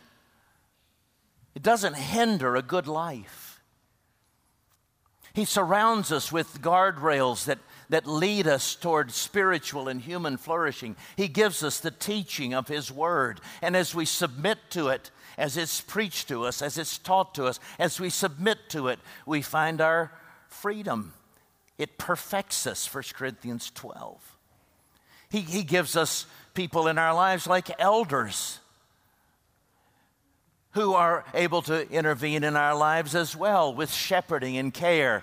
It 1.54 1.62
doesn't 1.62 1.96
hinder 1.96 2.56
a 2.56 2.62
good 2.62 2.86
life. 2.86 3.60
He 5.34 5.44
surrounds 5.44 6.12
us 6.12 6.32
with 6.32 6.60
guardrails 6.60 7.44
that 7.46 7.58
that 7.92 8.06
lead 8.06 8.46
us 8.46 8.74
toward 8.74 9.12
spiritual 9.12 9.86
and 9.86 10.00
human 10.00 10.38
flourishing. 10.38 10.96
He 11.14 11.28
gives 11.28 11.62
us 11.62 11.78
the 11.78 11.90
teaching 11.90 12.54
of 12.54 12.66
His 12.66 12.90
Word. 12.90 13.38
And 13.60 13.76
as 13.76 13.94
we 13.94 14.06
submit 14.06 14.56
to 14.70 14.88
it, 14.88 15.10
as 15.36 15.58
it's 15.58 15.82
preached 15.82 16.28
to 16.28 16.46
us, 16.46 16.62
as 16.62 16.78
it's 16.78 16.96
taught 16.96 17.34
to 17.34 17.44
us, 17.44 17.60
as 17.78 18.00
we 18.00 18.08
submit 18.08 18.70
to 18.70 18.88
it, 18.88 18.98
we 19.26 19.42
find 19.42 19.82
our 19.82 20.10
freedom. 20.48 21.12
It 21.76 21.98
perfects 21.98 22.66
us, 22.66 22.92
1 22.92 23.04
Corinthians 23.12 23.70
12. 23.74 24.38
He, 25.28 25.40
he 25.40 25.62
gives 25.62 25.94
us 25.94 26.24
people 26.54 26.88
in 26.88 26.96
our 26.96 27.12
lives 27.12 27.46
like 27.46 27.78
elders 27.78 28.58
who 30.70 30.94
are 30.94 31.26
able 31.34 31.60
to 31.60 31.86
intervene 31.90 32.42
in 32.42 32.56
our 32.56 32.74
lives 32.74 33.14
as 33.14 33.36
well 33.36 33.74
with 33.74 33.92
shepherding 33.92 34.56
and 34.56 34.72
care 34.72 35.22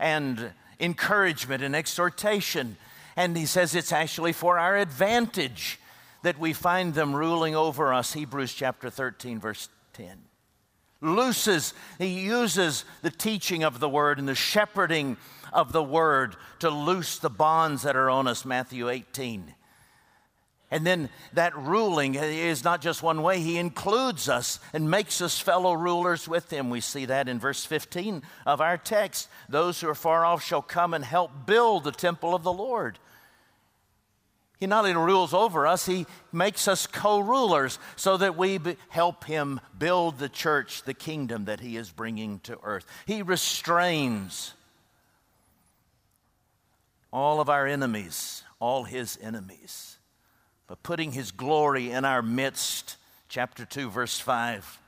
and 0.00 0.50
encouragement 0.80 1.62
and 1.62 1.74
exhortation. 1.74 2.76
And 3.16 3.36
he 3.36 3.46
says 3.46 3.74
it's 3.74 3.92
actually 3.92 4.32
for 4.32 4.58
our 4.58 4.76
advantage 4.76 5.78
that 6.22 6.38
we 6.38 6.52
find 6.52 6.94
them 6.94 7.14
ruling 7.14 7.54
over 7.54 7.92
us. 7.92 8.12
Hebrews 8.12 8.54
chapter 8.54 8.90
13, 8.90 9.40
verse 9.40 9.68
10. 9.94 10.18
Looses, 11.00 11.74
he 11.98 12.06
uses 12.20 12.84
the 13.02 13.10
teaching 13.10 13.62
of 13.62 13.78
the 13.78 13.88
word 13.88 14.18
and 14.18 14.28
the 14.28 14.34
shepherding 14.34 15.16
of 15.52 15.72
the 15.72 15.82
word 15.82 16.36
to 16.58 16.70
loose 16.70 17.18
the 17.18 17.30
bonds 17.30 17.82
that 17.82 17.96
are 17.96 18.10
on 18.10 18.26
us. 18.26 18.44
Matthew 18.44 18.88
18. 18.88 19.54
And 20.70 20.86
then 20.86 21.08
that 21.32 21.56
ruling 21.56 22.14
is 22.14 22.62
not 22.62 22.82
just 22.82 23.02
one 23.02 23.22
way, 23.22 23.40
he 23.40 23.56
includes 23.56 24.28
us 24.28 24.60
and 24.74 24.90
makes 24.90 25.22
us 25.22 25.38
fellow 25.38 25.72
rulers 25.72 26.28
with 26.28 26.52
him. 26.52 26.68
We 26.68 26.82
see 26.82 27.06
that 27.06 27.28
in 27.28 27.38
verse 27.38 27.64
15 27.64 28.22
of 28.44 28.60
our 28.60 28.76
text. 28.76 29.28
Those 29.48 29.80
who 29.80 29.88
are 29.88 29.94
far 29.94 30.26
off 30.26 30.44
shall 30.44 30.60
come 30.60 30.92
and 30.92 31.04
help 31.04 31.46
build 31.46 31.84
the 31.84 31.92
temple 31.92 32.34
of 32.34 32.42
the 32.42 32.52
Lord. 32.52 32.98
He 34.60 34.66
not 34.66 34.84
only 34.84 34.94
rules 34.94 35.32
over 35.32 35.66
us, 35.66 35.86
he 35.86 36.04
makes 36.32 36.68
us 36.68 36.86
co 36.86 37.20
rulers 37.20 37.78
so 37.96 38.16
that 38.18 38.36
we 38.36 38.58
help 38.88 39.24
him 39.24 39.60
build 39.78 40.18
the 40.18 40.28
church, 40.28 40.82
the 40.82 40.94
kingdom 40.94 41.46
that 41.46 41.60
he 41.60 41.76
is 41.76 41.90
bringing 41.90 42.40
to 42.40 42.58
earth. 42.62 42.84
He 43.06 43.22
restrains 43.22 44.52
all 47.10 47.40
of 47.40 47.48
our 47.48 47.66
enemies, 47.66 48.42
all 48.58 48.84
his 48.84 49.16
enemies 49.22 49.97
but 50.68 50.82
putting 50.82 51.10
his 51.12 51.32
glory 51.32 51.90
in 51.90 52.04
our 52.04 52.22
midst. 52.22 52.96
Chapter 53.28 53.64
2, 53.64 53.90
verse 53.90 54.20
5. 54.20 54.78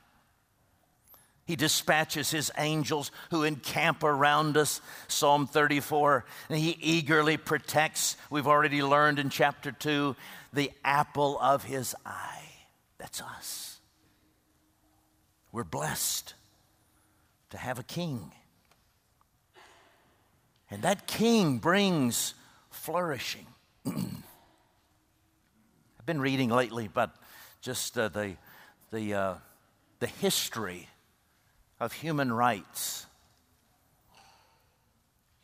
He 1.45 1.55
dispatches 1.57 2.31
his 2.31 2.51
angels 2.57 3.11
who 3.31 3.43
encamp 3.43 4.03
around 4.03 4.55
us, 4.55 4.79
Psalm 5.07 5.47
34, 5.47 6.23
and 6.49 6.57
he 6.57 6.77
eagerly 6.79 7.35
protects, 7.35 8.15
we've 8.29 8.47
already 8.47 8.81
learned 8.81 9.19
in 9.19 9.29
chapter 9.29 9.71
2, 9.71 10.15
the 10.53 10.71
apple 10.85 11.37
of 11.39 11.63
his 11.63 11.93
eye. 12.05 12.43
That's 12.99 13.21
us. 13.21 13.79
We're 15.51 15.63
blessed 15.63 16.35
to 17.49 17.57
have 17.57 17.79
a 17.79 17.83
king. 17.83 18.31
And 20.69 20.83
that 20.83 21.07
king 21.07 21.57
brings 21.57 22.33
flourishing. 22.69 23.47
I've 26.01 26.07
been 26.07 26.19
reading 26.19 26.49
lately 26.49 26.87
about 26.87 27.11
just 27.61 27.95
uh, 27.95 28.07
the, 28.07 28.33
the, 28.91 29.13
uh, 29.13 29.33
the 29.99 30.07
history 30.07 30.89
of 31.79 31.93
human 31.93 32.33
rights. 32.33 33.05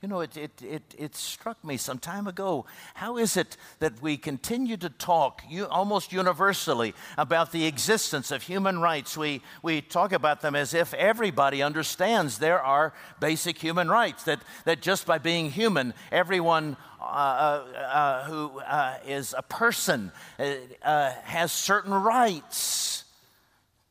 You 0.01 0.07
know, 0.07 0.19
it, 0.19 0.37
it, 0.37 0.51
it, 0.61 0.95
it 0.95 1.15
struck 1.15 1.63
me 1.63 1.75
some 1.75 1.97
time 1.97 2.27
ago. 2.27 2.67
How 2.93 3.17
is 3.17 3.35
it 3.35 3.57
that 3.79 3.99
we 3.99 4.15
continue 4.15 4.77
to 4.77 4.91
talk 4.91 5.41
almost 5.71 6.13
universally 6.13 6.93
about 7.17 7.51
the 7.51 7.65
existence 7.65 8.29
of 8.29 8.43
human 8.43 8.77
rights? 8.77 9.17
We, 9.17 9.41
we 9.63 9.81
talk 9.81 10.11
about 10.11 10.41
them 10.41 10.55
as 10.55 10.75
if 10.75 10.93
everybody 10.93 11.63
understands 11.63 12.37
there 12.37 12.61
are 12.61 12.93
basic 13.19 13.57
human 13.57 13.89
rights, 13.89 14.25
that, 14.25 14.39
that 14.65 14.83
just 14.83 15.07
by 15.07 15.17
being 15.17 15.49
human, 15.49 15.95
everyone 16.11 16.77
uh, 17.01 17.03
uh, 17.03 17.77
uh 17.77 18.23
who 18.25 18.59
uh, 18.59 18.97
is 19.07 19.33
a 19.35 19.41
person 19.41 20.11
uh, 20.37 20.53
uh, 20.83 21.11
has 21.23 21.51
certain 21.51 21.93
rights 21.93 23.03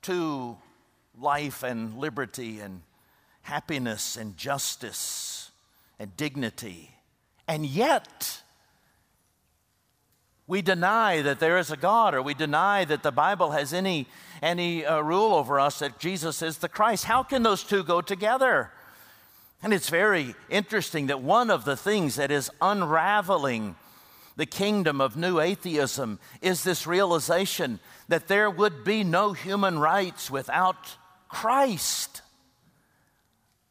to 0.03 0.57
life 1.19 1.65
and 1.65 1.99
liberty 1.99 2.61
and 2.61 2.83
happiness 3.43 4.17
and 4.17 4.37
justice 4.37 5.26
and 5.99 6.17
dignity. 6.17 6.91
And 7.49 7.65
yet, 7.65 8.43
we 10.47 10.63
deny 10.63 11.23
that 11.23 11.41
there 11.41 11.59
is 11.59 11.71
a 11.71 11.77
God, 11.77 12.15
or 12.15 12.23
we 12.23 12.35
deny 12.35 12.85
that 12.85 13.03
the 13.03 13.11
Bible 13.11 13.51
has 13.53 13.73
any, 13.73 14.07
any 14.43 14.85
uh, 14.85 15.01
rule 15.01 15.35
over 15.35 15.59
us 15.59 15.81
that 15.81 15.99
Jesus 15.99 16.43
is 16.43 16.59
the 16.59 16.69
Christ. 16.69 17.05
How 17.05 17.23
can 17.23 17.43
those 17.43 17.65
two 17.65 17.83
go 17.83 18.01
together? 18.01 18.71
And 19.63 19.73
it's 19.73 19.89
very 19.89 20.35
interesting 20.49 21.09
that 21.09 21.23
one 21.23 21.51
of 21.51 21.65
the 21.65 21.77
things 21.77 22.17
that 22.17 22.31
is 22.31 22.51
unraveling 22.61 23.75
the 24.37 24.47
kingdom 24.47 25.01
of 25.01 25.17
new 25.17 25.41
atheism 25.41 26.21
is 26.43 26.63
this 26.63 26.87
realization 26.87 27.81
that 28.09 28.29
there 28.29 28.51
would 28.51 28.85
be 28.85 29.03
no 29.03 29.33
human 29.33 29.79
rights 29.79 30.31
without 30.31 30.97
Christ, 31.29 32.21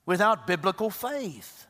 without 0.05 0.48
biblical 0.48 0.89
faith. 0.89 1.65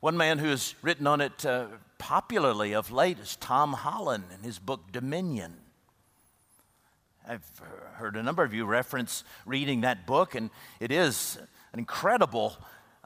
One 0.00 0.16
man 0.16 0.38
who 0.38 0.46
has 0.50 0.76
written 0.80 1.08
on 1.08 1.20
it 1.20 1.44
uh, 1.44 1.66
popularly 1.98 2.72
of 2.72 2.92
late 2.92 3.18
is 3.18 3.34
Tom 3.34 3.72
Holland 3.72 4.24
in 4.32 4.44
his 4.44 4.60
book 4.60 4.92
Dominion. 4.92 5.56
I've 7.26 7.42
heard 7.94 8.14
a 8.14 8.22
number 8.22 8.44
of 8.44 8.54
you 8.54 8.64
reference 8.64 9.24
reading 9.44 9.80
that 9.80 10.06
book, 10.06 10.36
and 10.36 10.50
it 10.78 10.92
is 10.92 11.36
an 11.72 11.80
incredible 11.80 12.56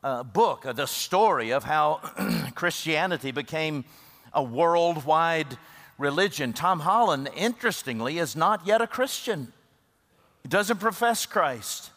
uh, 0.04 0.22
book, 0.22 0.66
uh, 0.66 0.75
the 0.75 0.84
story 0.84 1.50
of 1.50 1.64
how 1.64 2.02
Christianity 2.54 3.30
became 3.30 3.87
a 4.34 4.42
worldwide 4.42 5.56
religion. 5.96 6.52
Tom 6.52 6.80
Holland, 6.80 7.30
interestingly, 7.34 8.18
is 8.18 8.37
not 8.37 8.66
yet 8.66 8.82
a 8.82 8.87
Christian. 8.87 9.50
He 10.42 10.49
doesn't 10.50 10.78
profess 10.78 11.25
Christ. 11.25 11.90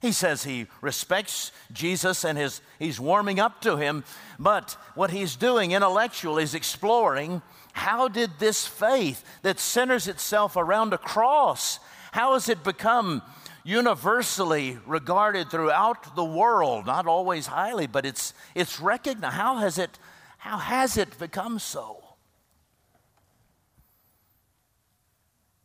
He 0.00 0.12
says 0.12 0.44
he 0.44 0.66
respects 0.82 1.52
Jesus 1.72 2.24
and 2.24 2.36
his, 2.36 2.60
he's 2.78 3.00
warming 3.00 3.40
up 3.40 3.62
to 3.62 3.76
him, 3.76 4.04
but 4.38 4.76
what 4.94 5.10
he's 5.10 5.36
doing 5.36 5.72
intellectually 5.72 6.42
is 6.42 6.54
exploring 6.54 7.40
how 7.72 8.08
did 8.08 8.30
this 8.38 8.66
faith 8.66 9.24
that 9.42 9.58
centers 9.58 10.06
itself 10.06 10.56
around 10.56 10.92
a 10.92 10.98
cross, 10.98 11.78
how 12.12 12.34
has 12.34 12.48
it 12.48 12.62
become 12.62 13.22
universally 13.64 14.78
regarded 14.86 15.50
throughout 15.50 16.14
the 16.14 16.24
world, 16.24 16.86
not 16.86 17.06
always 17.06 17.46
highly, 17.48 17.86
but 17.86 18.06
it's, 18.06 18.32
it's 18.54 18.80
recognized. 18.80 19.34
How 19.34 19.56
has 19.56 19.76
it, 19.76 19.98
how 20.38 20.58
has 20.58 20.96
it 20.96 21.18
become 21.18 21.58
so? 21.58 22.02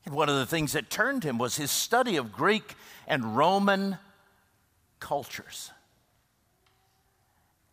And 0.04 0.16
one 0.16 0.30
of 0.30 0.36
the 0.36 0.48
things 0.48 0.72
that 0.72 0.90
turned 0.90 1.24
him 1.24 1.38
was 1.38 1.58
his 1.58 1.70
study 1.70 2.18
of 2.18 2.32
Greek 2.32 2.76
and 3.08 3.38
Roman 3.38 4.00
cultures. 5.02 5.72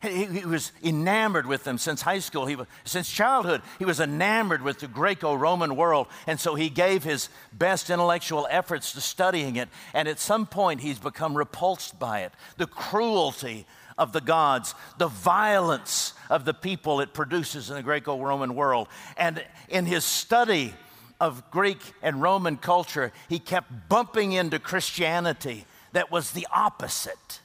He, 0.01 0.27
he, 0.27 0.45
was 0.45 0.71
enamored 0.83 1.47
with 1.47 1.65
them 1.65 1.77
since 1.77 2.03
high 2.03 2.21
school. 2.21 2.47
He 2.47 2.57
since 2.85 3.11
childhood, 3.11 3.63
he 3.81 3.85
was 3.85 3.99
enamored 3.99 4.63
with 4.63 4.79
the 4.79 4.87
Greco 4.87 5.35
Roman 5.35 5.75
world. 5.75 6.07
And 6.29 6.39
so 6.39 6.55
he 6.55 6.71
gave 6.71 7.03
his 7.03 7.29
best 7.53 7.91
intellectual 7.91 8.47
efforts 8.49 8.93
to 8.93 9.01
studying 9.01 9.57
it. 9.57 9.69
And 9.93 10.07
at 10.07 10.21
some 10.21 10.47
point, 10.47 10.83
he's 10.83 11.01
become 11.01 11.37
repulsed 11.37 11.99
by 11.99 12.21
it. 12.21 12.33
The 12.59 12.69
cruelty 12.69 13.67
of 13.97 14.13
the 14.13 14.21
gods, 14.21 14.77
the 14.99 15.09
violence 15.09 16.13
of 16.31 16.45
the 16.45 16.55
people 16.55 17.01
it 17.01 17.13
produces 17.13 17.69
in 17.69 17.75
the 17.75 17.83
Greco 17.83 18.21
Roman 18.21 18.55
world. 18.55 18.87
And 19.17 19.45
in 19.69 19.85
his 19.85 20.05
study 20.05 20.75
of 21.21 21.51
Greek 21.51 21.81
and 22.03 22.23
Roman 22.23 22.57
culture, 22.57 23.13
he 23.29 23.41
kept 23.41 23.89
bumping 23.89 24.31
into 24.31 24.61
Christianity 24.61 25.67
that 25.93 26.11
was 26.11 26.33
the 26.33 26.47
opposite. 26.53 27.41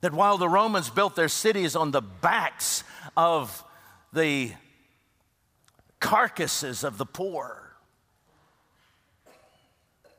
That 0.00 0.12
while 0.12 0.38
the 0.38 0.48
Romans 0.48 0.90
built 0.90 1.14
their 1.14 1.28
cities 1.28 1.76
on 1.76 1.90
the 1.90 2.02
backs 2.02 2.82
of 3.16 3.64
the 4.12 4.52
carcasses 6.00 6.82
of 6.82 6.98
the 6.98 7.06
poor, 7.06 7.76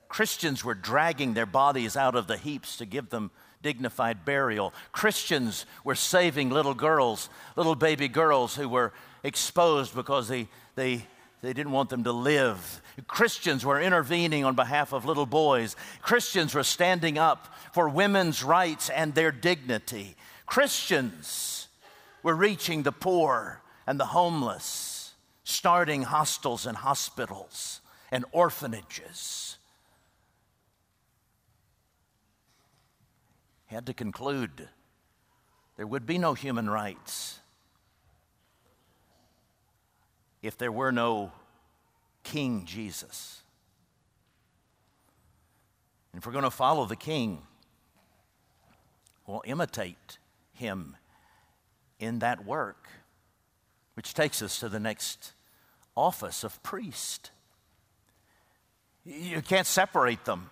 Christians 0.07 0.63
were 0.63 0.75
dragging 0.75 1.33
their 1.33 1.45
bodies 1.45 1.97
out 1.97 2.15
of 2.15 2.27
the 2.27 2.37
heaps 2.37 2.77
to 2.77 2.85
give 2.85 3.09
them 3.09 3.31
dignified 3.63 4.25
burial. 4.25 4.73
Christians 4.91 5.65
were 5.83 5.95
saving 5.95 6.51
little 6.51 6.75
girls, 6.75 7.29
little 7.55 7.75
baby 7.75 8.07
girls 8.07 8.55
who 8.55 8.69
were 8.69 8.93
exposed 9.23 9.95
because 9.95 10.27
they, 10.27 10.47
they 10.75 11.07
they 11.43 11.51
didn't 11.51 11.73
want 11.73 11.89
them 11.89 12.05
to 12.05 12.13
live. 12.13 12.81
Christians 13.05 13.65
were 13.65 13.81
intervening 13.81 14.45
on 14.45 14.55
behalf 14.55 14.93
of 14.93 15.03
little 15.03 15.25
boys. 15.25 15.75
Christians 16.01 16.55
were 16.55 16.63
standing 16.63 17.17
up 17.17 17.53
for 17.73 17.89
women's 17.89 18.45
rights 18.45 18.89
and 18.89 19.13
their 19.13 19.33
dignity. 19.33 20.15
Christians 20.45 21.67
were 22.23 22.33
reaching 22.33 22.83
the 22.83 22.93
poor 22.93 23.61
and 23.85 23.99
the 23.99 24.05
homeless, 24.05 25.15
starting 25.43 26.03
hostels 26.03 26.65
and 26.65 26.77
hospitals 26.77 27.81
and 28.09 28.23
orphanages. 28.31 29.57
He 33.67 33.75
had 33.75 33.85
to 33.87 33.93
conclude 33.93 34.69
there 35.75 35.87
would 35.87 36.05
be 36.05 36.17
no 36.17 36.35
human 36.35 36.69
rights 36.69 37.39
if 40.43 40.57
there 40.57 40.71
were 40.71 40.91
no 40.91 41.31
King 42.23 42.65
Jesus. 42.65 43.41
And 46.11 46.21
if 46.21 46.27
we're 46.27 46.33
going 46.33 46.43
to 46.43 46.51
follow 46.51 46.85
the 46.85 46.95
King, 46.95 47.41
we'll 49.25 49.41
imitate 49.45 50.19
him 50.53 50.95
in 51.97 52.19
that 52.19 52.45
work, 52.45 52.87
which 53.95 54.13
takes 54.13 54.41
us 54.41 54.59
to 54.59 54.69
the 54.69 54.79
next 54.79 55.31
office 55.95 56.43
of 56.43 56.61
priest. 56.61 57.31
You 59.05 59.41
can't 59.41 59.67
separate 59.67 60.25
them. 60.25 60.49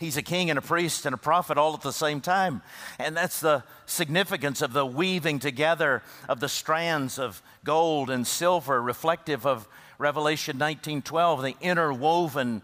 He's 0.00 0.16
a 0.16 0.22
king 0.22 0.48
and 0.48 0.58
a 0.58 0.62
priest 0.62 1.04
and 1.04 1.14
a 1.14 1.18
prophet 1.18 1.58
all 1.58 1.74
at 1.74 1.82
the 1.82 1.92
same 1.92 2.22
time. 2.22 2.62
And 2.98 3.14
that's 3.14 3.38
the 3.38 3.64
significance 3.84 4.62
of 4.62 4.72
the 4.72 4.86
weaving 4.86 5.40
together 5.40 6.02
of 6.26 6.40
the 6.40 6.48
strands 6.48 7.18
of 7.18 7.42
gold 7.64 8.08
and 8.08 8.26
silver, 8.26 8.80
reflective 8.80 9.44
of 9.44 9.68
Revelation 9.98 10.58
19:12, 10.58 11.42
the 11.42 11.56
interwoven 11.60 12.62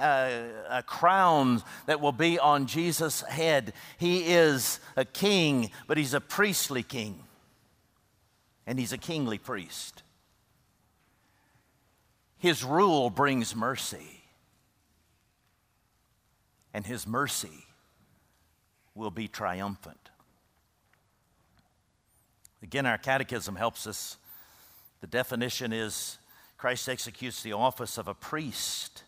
uh, 0.00 0.82
crown 0.84 1.62
that 1.86 2.00
will 2.00 2.10
be 2.10 2.40
on 2.40 2.66
Jesus' 2.66 3.20
head. 3.20 3.74
He 3.96 4.32
is 4.32 4.80
a 4.96 5.04
king, 5.04 5.70
but 5.86 5.96
he's 5.96 6.14
a 6.14 6.20
priestly 6.20 6.82
king. 6.82 7.22
And 8.66 8.76
he's 8.76 8.92
a 8.92 8.98
kingly 8.98 9.38
priest. 9.38 10.02
His 12.38 12.64
rule 12.64 13.08
brings 13.08 13.54
mercy 13.54 14.21
and 16.74 16.86
his 16.86 17.06
mercy 17.06 17.66
will 18.94 19.10
be 19.10 19.28
triumphant. 19.28 20.10
Again, 22.62 22.86
our 22.86 22.98
catechism 22.98 23.56
helps 23.56 23.86
us. 23.86 24.16
The 25.00 25.06
definition 25.06 25.72
is 25.72 26.18
Christ 26.56 26.88
executes 26.88 27.42
the 27.42 27.54
office 27.54 27.98
of 27.98 28.06
a 28.06 28.14
priest 28.14 29.02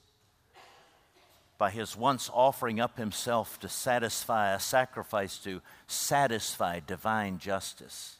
by 1.56 1.70
his 1.70 1.96
once 1.96 2.28
offering 2.34 2.80
up 2.80 2.98
himself 2.98 3.60
to 3.60 3.68
satisfy 3.68 4.52
a 4.52 4.58
sacrifice 4.58 5.38
to 5.38 5.62
satisfy 5.86 6.80
divine 6.84 7.38
justice 7.38 8.16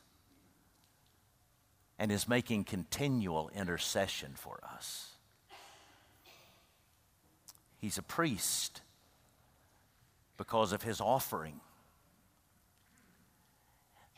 and 1.99 2.13
is 2.13 2.29
making 2.29 2.65
continual 2.65 3.51
intercession 3.55 4.33
for 4.37 4.61
us. 4.73 5.11
He's 7.79 7.99
a 7.99 8.03
priest 8.03 8.83
because 10.37 10.73
of 10.73 10.83
his 10.83 11.01
offering. 11.01 11.61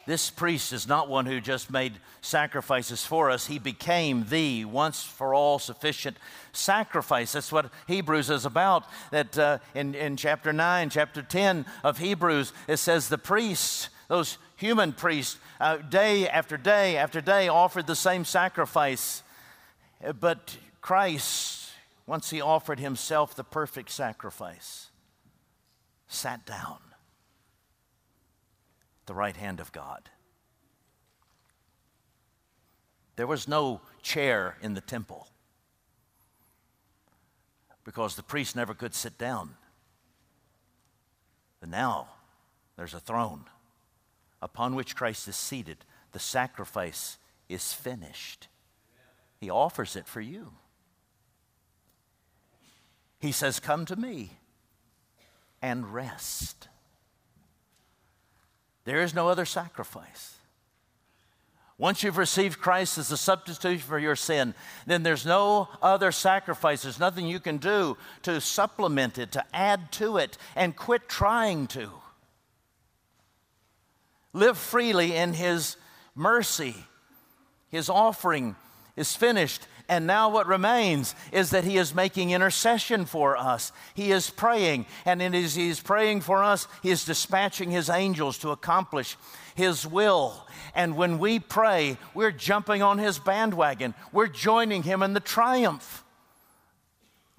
This 0.07 0.31
priest 0.31 0.73
is 0.73 0.87
not 0.87 1.09
one 1.09 1.27
who 1.27 1.41
just 1.41 1.69
made 1.69 1.95
sacrifices 2.21 3.05
for 3.05 3.29
us. 3.29 3.47
He 3.47 3.59
became 3.59 4.27
the 4.29 4.65
once 4.65 5.03
for 5.03 5.35
all 5.35 5.59
sufficient 5.59 6.17
sacrifice. 6.53 7.33
That's 7.33 7.51
what 7.51 7.73
Hebrews 7.89 8.31
is 8.31 8.45
about. 8.45 8.85
That 9.11 9.37
uh, 9.37 9.59
in, 9.75 9.97
in 9.97 10.17
chapter 10.17 10.53
9, 10.53 10.91
chapter 10.91 11.23
10 11.23 11.67
of 11.83 11.99
Hebrews, 11.99 12.53
it 12.69 12.77
says 12.77 13.09
the 13.09 13.19
priests, 13.19 13.89
those 14.07 14.39
human 14.55 14.93
priests, 14.93 15.39
uh, 15.61 15.79
day 15.79 16.29
after 16.29 16.57
day 16.57 16.97
after 16.97 17.21
day 17.21 17.49
offered 17.49 17.89
the 17.89 17.97
same 17.97 18.25
sacrifice. 18.25 19.25
But 20.21 20.57
Christ, 20.81 21.73
once 22.07 22.31
he 22.31 22.41
offered 22.41 22.79
himself 22.79 23.35
the 23.35 23.43
perfect 23.43 23.91
sacrifice, 23.91 24.91
sat 26.09 26.45
down 26.47 26.79
the 29.07 29.15
right 29.15 29.37
hand 29.37 29.61
of 29.61 29.73
God. 29.73 30.11
There 33.17 33.27
was 33.27 33.49
no 33.49 33.81
chair 34.03 34.57
in 34.61 34.75
the 34.75 34.81
temple 34.81 35.29
because 37.85 38.17
the 38.17 38.23
priest 38.23 38.57
never 38.57 38.75
could 38.75 38.95
sit 38.95 39.17
down. 39.17 39.55
But 41.61 41.71
now 41.71 42.09
there's 42.77 42.95
a 42.95 43.01
throne 43.01 43.45
upon 44.43 44.75
which 44.75 44.97
Christ 44.97 45.29
is 45.29 45.37
seated. 45.37 45.79
The 46.13 46.19
sacrifice 46.19 47.17
is 47.49 47.73
finished. 47.73 48.49
He 49.41 49.49
offers 49.49 49.97
it 49.97 50.07
for 50.07 50.21
you. 50.21 50.53
He 53.19 53.33
says, 53.33 53.61
Come 53.61 53.87
to 53.87 53.97
me 53.97 54.33
and 55.67 55.93
rest. 55.93 56.69
There 58.85 59.03
is 59.03 59.13
no 59.13 59.29
other 59.29 59.45
sacrifice. 59.45 60.37
Once 61.77 62.05
you've 62.05 62.17
received 62.17 62.61
Christ 62.61 62.99
as 62.99 63.11
a 63.11 63.17
substitute 63.17 63.81
for 63.81 63.99
your 63.99 64.15
sin, 64.15 64.55
then 64.87 65.03
there's 65.03 65.27
no 65.27 65.69
other 65.83 66.13
sacrifice. 66.13 66.83
There's 66.83 67.01
nothing 67.01 67.27
you 67.27 67.41
can 67.41 67.57
do 67.57 67.97
to 68.23 68.41
supplement 68.41 69.19
it, 69.19 69.33
to 69.33 69.45
add 69.53 69.91
to 69.93 70.19
it, 70.19 70.39
and 70.55 70.77
quit 70.77 71.09
trying 71.09 71.67
to. 71.69 71.91
Live 74.33 74.57
freely 74.57 75.17
in 75.17 75.33
His 75.33 75.77
mercy. 76.15 76.77
His 77.71 77.91
offering 77.91 78.55
is 78.97 79.15
finished, 79.15 79.67
and 79.89 80.07
now 80.07 80.31
what 80.31 80.47
remains 80.47 81.15
is 81.31 81.51
that 81.51 81.65
He 81.65 81.77
is 81.77 81.95
making 81.95 82.31
intercession 82.31 83.05
for 83.05 83.37
us. 83.37 83.73
He 83.95 84.11
is 84.11 84.31
praying, 84.31 84.87
and 85.05 85.23
as 85.23 85.55
He 85.55 85.69
is 85.69 85.81
praying 85.81 86.23
for 86.23 86.43
us, 86.43 86.67
He 86.83 86.91
is 86.91 87.05
dispatching 87.05 87.71
His 87.71 87.89
angels 87.89 88.39
to 88.39 88.51
accomplish 88.51 89.17
His 89.55 89.87
will. 89.87 90.47
And 90.75 90.97
when 90.97 91.19
we 91.19 91.39
pray, 91.39 91.99
we're 92.15 92.33
jumping 92.33 92.83
on 92.83 92.99
His 92.99 93.19
bandwagon, 93.19 93.95
we're 94.13 94.27
joining 94.27 94.83
Him 94.83 95.03
in 95.03 95.13
the 95.13 95.21
triumph. 95.21 96.03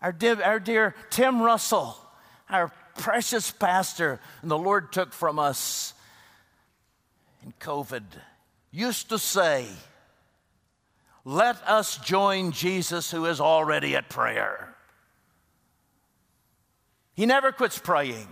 Our 0.02 0.15
our 0.43 0.60
dear 0.60 0.96
Tim 1.10 1.41
Russell, 1.41 1.98
our 2.50 2.72
precious 2.98 3.52
pastor, 3.52 4.20
and 4.41 4.50
the 4.50 4.58
Lord 4.58 4.91
took 4.91 5.12
from 5.12 5.39
us 5.39 5.93
in 7.43 7.54
COVID, 7.60 8.04
used 8.72 9.10
to 9.10 9.20
say, 9.20 9.67
let 11.27 11.57
us 11.67 11.97
join 11.97 12.53
Jesus 12.53 13.11
who 13.11 13.25
is 13.25 13.41
already 13.41 13.97
at 13.97 14.07
prayer. 14.07 14.73
He 17.15 17.25
never 17.25 17.51
quits 17.51 17.77
praying. 17.77 18.29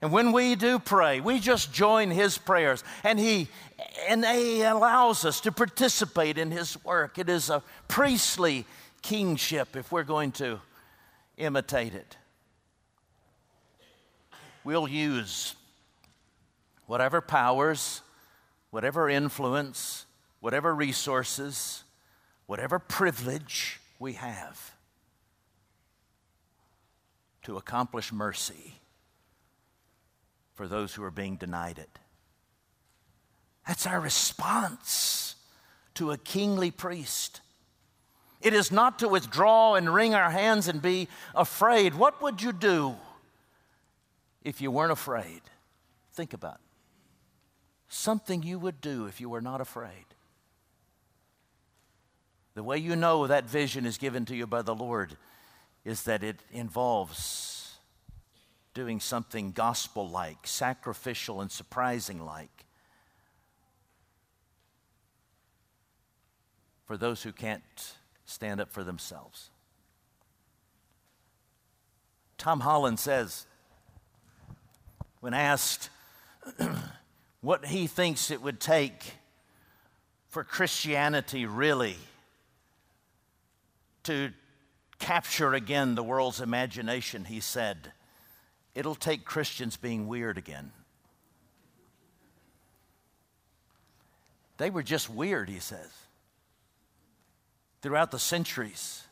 And 0.00 0.10
when 0.10 0.32
we 0.32 0.54
do 0.54 0.78
pray, 0.78 1.20
we 1.20 1.38
just 1.40 1.74
join 1.74 2.10
his 2.10 2.38
prayers 2.38 2.82
and 3.02 3.20
he 3.20 3.48
and 4.08 4.24
he 4.24 4.62
allows 4.62 5.26
us 5.26 5.42
to 5.42 5.52
participate 5.52 6.38
in 6.38 6.50
his 6.50 6.82
work. 6.84 7.18
It 7.18 7.28
is 7.28 7.50
a 7.50 7.62
priestly 7.86 8.64
kingship 9.02 9.76
if 9.76 9.92
we're 9.92 10.04
going 10.04 10.32
to 10.32 10.60
imitate 11.36 11.92
it. 11.92 12.16
We'll 14.64 14.88
use 14.88 15.54
whatever 16.86 17.20
powers, 17.20 18.00
whatever 18.70 19.10
influence, 19.10 20.06
whatever 20.44 20.74
resources, 20.74 21.84
whatever 22.44 22.78
privilege 22.78 23.80
we 23.98 24.12
have 24.12 24.74
to 27.42 27.56
accomplish 27.56 28.12
mercy 28.12 28.74
for 30.52 30.68
those 30.68 30.92
who 30.92 31.02
are 31.02 31.10
being 31.10 31.36
denied 31.36 31.78
it. 31.78 31.98
That's 33.66 33.86
our 33.86 33.98
response 33.98 35.36
to 35.94 36.10
a 36.10 36.18
kingly 36.18 36.70
priest. 36.70 37.40
It 38.42 38.52
is 38.52 38.70
not 38.70 38.98
to 38.98 39.08
withdraw 39.08 39.76
and 39.76 39.94
wring 39.94 40.14
our 40.14 40.30
hands 40.30 40.68
and 40.68 40.82
be 40.82 41.08
afraid. 41.34 41.94
What 41.94 42.20
would 42.20 42.42
you 42.42 42.52
do 42.52 42.96
if 44.42 44.60
you 44.60 44.70
weren't 44.70 44.92
afraid? 44.92 45.40
Think 46.12 46.34
about 46.34 46.56
it. 46.56 46.60
Something 47.88 48.42
you 48.42 48.58
would 48.58 48.82
do 48.82 49.06
if 49.06 49.22
you 49.22 49.30
were 49.30 49.40
not 49.40 49.62
afraid. 49.62 50.04
The 52.54 52.62
way 52.62 52.78
you 52.78 52.94
know 52.94 53.26
that 53.26 53.48
vision 53.48 53.84
is 53.84 53.98
given 53.98 54.24
to 54.26 54.36
you 54.36 54.46
by 54.46 54.62
the 54.62 54.74
Lord 54.74 55.16
is 55.84 56.04
that 56.04 56.22
it 56.22 56.40
involves 56.52 57.74
doing 58.74 59.00
something 59.00 59.52
gospel 59.52 60.08
like, 60.08 60.46
sacrificial, 60.46 61.40
and 61.40 61.50
surprising 61.50 62.24
like 62.24 62.64
for 66.84 66.96
those 66.96 67.22
who 67.22 67.32
can't 67.32 67.62
stand 68.24 68.60
up 68.60 68.70
for 68.70 68.84
themselves. 68.84 69.50
Tom 72.38 72.60
Holland 72.60 72.98
says, 72.98 73.46
when 75.20 75.34
asked 75.34 75.90
what 77.40 77.66
he 77.66 77.86
thinks 77.86 78.30
it 78.30 78.42
would 78.42 78.60
take 78.60 79.14
for 80.28 80.44
Christianity 80.44 81.46
really 81.46 81.96
to 84.04 84.32
capture 84.98 85.52
again 85.54 85.94
the 85.94 86.02
world's 86.02 86.40
imagination, 86.40 87.24
he 87.24 87.40
said, 87.40 87.92
It'll 88.74 88.94
take 88.94 89.24
Christians 89.24 89.76
being 89.76 90.08
weird 90.08 90.38
again. 90.38 90.72
They 94.56 94.70
were 94.70 94.82
just 94.82 95.10
weird, 95.10 95.48
he 95.48 95.58
says, 95.58 95.90
throughout 97.82 98.10
the 98.10 98.18
centuries 98.18 99.02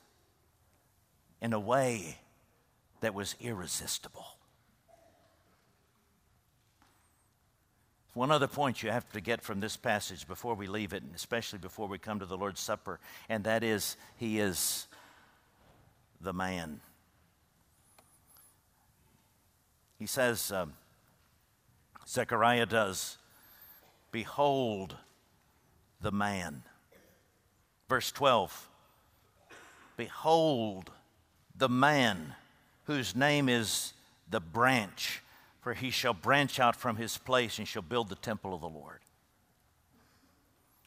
in 1.41 1.53
a 1.53 1.61
way 1.61 2.19
that 3.01 3.15
was 3.15 3.35
irresistible. 3.41 4.27
One 8.15 8.31
other 8.31 8.47
point 8.47 8.83
you 8.83 8.91
have 8.91 9.11
to 9.13 9.21
get 9.21 9.41
from 9.41 9.61
this 9.61 9.77
passage 9.77 10.29
before 10.29 10.55
we 10.55 10.67
leave 10.67 10.93
it, 10.93 11.03
and 11.03 11.15
especially 11.15 11.59
before 11.59 11.89
we 11.89 11.99
come 11.99 12.19
to 12.19 12.27
the 12.27 12.37
Lord's 12.37 12.61
Supper, 12.61 13.01
and 13.29 13.45
that 13.45 13.65
is, 13.65 13.97
He 14.19 14.39
is 14.39 14.87
the 16.21 16.35
man. 16.35 16.81
He 19.99 20.07
says, 20.07 20.53
um, 20.53 20.75
Zechariah 22.07 22.67
does, 22.67 23.17
Behold 24.11 24.97
the 26.03 26.13
man. 26.13 26.65
Verse 27.89 28.13
12 28.13 28.69
Behold 29.97 30.91
the 31.57 31.69
man 31.69 32.35
whose 32.85 33.15
name 33.15 33.49
is 33.49 33.93
the 34.29 34.41
branch 34.41 35.22
for 35.63 35.75
he 35.75 35.91
shall 35.91 36.13
branch 36.13 36.61
out 36.61 36.77
from 36.77 36.97
his 36.97 37.17
place 37.17 37.59
and 37.59 37.67
shall 37.67 37.83
build 37.83 38.09
the 38.09 38.17
temple 38.17 38.55
of 38.55 38.61
the 38.61 38.69
Lord. 38.69 38.99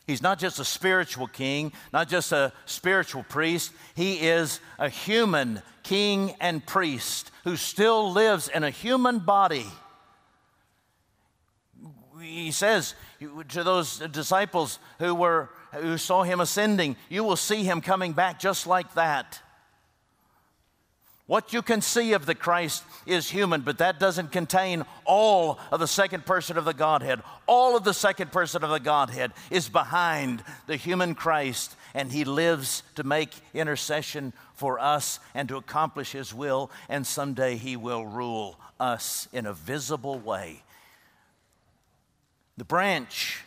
He's 0.05 0.21
not 0.21 0.37
just 0.37 0.59
a 0.59 0.65
spiritual 0.65 1.27
king, 1.27 1.71
not 1.91 2.09
just 2.09 2.31
a 2.31 2.53
spiritual 2.65 3.23
priest. 3.23 3.71
He 3.95 4.19
is 4.19 4.59
a 4.77 4.87
human 4.87 5.63
king 5.81 6.35
and 6.39 6.63
priest 6.63 7.31
who 7.43 7.55
still 7.55 8.11
lives 8.11 8.47
in 8.47 8.63
a 8.63 8.69
human 8.69 9.19
body. 9.19 9.65
He 12.21 12.51
says 12.51 12.93
to 13.49 13.63
those 13.63 13.99
disciples 13.99 14.77
who 14.99 15.15
were 15.15 15.49
who 15.73 15.97
saw 15.97 16.23
him 16.23 16.39
ascending, 16.39 16.95
you 17.09 17.23
will 17.23 17.35
see 17.35 17.63
him 17.63 17.81
coming 17.81 18.13
back 18.13 18.39
just 18.39 18.67
like 18.67 18.93
that. 18.93 19.41
What 21.27 21.53
you 21.53 21.63
can 21.63 21.81
see 21.81 22.13
of 22.13 22.27
the 22.27 22.35
Christ 22.35 22.83
is 23.07 23.31
human, 23.31 23.61
but 23.61 23.79
that 23.79 23.99
doesn't 23.99 24.31
contain 24.31 24.85
all 25.05 25.59
of 25.71 25.79
the 25.79 25.87
second 25.87 26.23
person 26.23 26.55
of 26.55 26.65
the 26.65 26.73
Godhead. 26.73 27.23
All 27.47 27.75
of 27.75 27.83
the 27.83 27.95
second 27.95 28.31
person 28.31 28.63
of 28.63 28.69
the 28.69 28.79
Godhead 28.79 29.31
is 29.49 29.67
behind 29.67 30.43
the 30.67 30.75
human 30.75 31.15
Christ, 31.15 31.75
and 31.95 32.11
he 32.11 32.25
lives 32.25 32.83
to 32.93 33.03
make 33.03 33.31
intercession 33.55 34.33
for 34.53 34.79
us 34.79 35.19
and 35.33 35.49
to 35.49 35.57
accomplish 35.57 36.11
his 36.11 36.31
will, 36.31 36.69
and 36.89 37.07
someday 37.07 37.55
he 37.55 37.75
will 37.75 38.05
rule 38.05 38.59
us 38.79 39.27
in 39.33 39.47
a 39.47 39.53
visible 39.53 40.19
way. 40.19 40.61
The 42.57 42.65
branch 42.65 43.43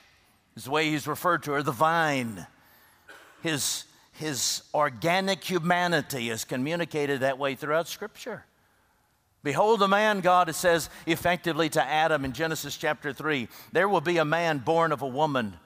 is 0.57 0.65
the 0.65 0.73
way 0.73 0.91
he's 0.91 1.07
referred 1.07 1.45
to, 1.45 1.53
or 1.53 1.63
the 1.63 1.71
vine. 1.71 2.45
His, 3.41 3.85
his 4.19 4.63
organic 4.75 5.45
humanity 5.45 6.29
is 6.29 6.45
communicated 6.45 7.21
that 7.21 7.39
way 7.39 7.55
throughout 7.55 7.87
Scripture. 7.87 8.45
Behold, 9.45 9.81
a 9.81 9.89
man, 9.89 10.21
God 10.21 10.53
says 10.57 10.91
effectively 11.07 11.69
to 11.71 11.83
Adam 11.83 12.25
in 12.25 12.33
Genesis 12.33 12.77
chapter 12.77 13.13
3 13.13 13.49
there 13.71 13.89
will 13.89 14.01
be 14.01 14.19
a 14.19 14.25
man 14.25 14.59
born 14.59 14.91
of 14.91 15.03
a 15.03 15.07
woman 15.07 15.57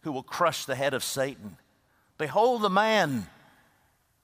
who 0.00 0.10
will 0.10 0.24
crush 0.24 0.64
the 0.64 0.74
head 0.74 0.92
of 0.92 1.04
Satan. 1.04 1.56
Behold, 2.18 2.62
the 2.62 2.70
man, 2.70 3.28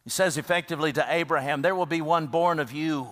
he 0.03 0.11
says 0.11 0.37
effectively 0.37 0.92
to 0.92 1.07
Abraham, 1.09 1.62
there 1.62 1.77
will 1.77 1.87
be 1.87 2.01
one 2.01 2.27
born 2.27 2.59
of 2.59 2.73
you 2.73 3.09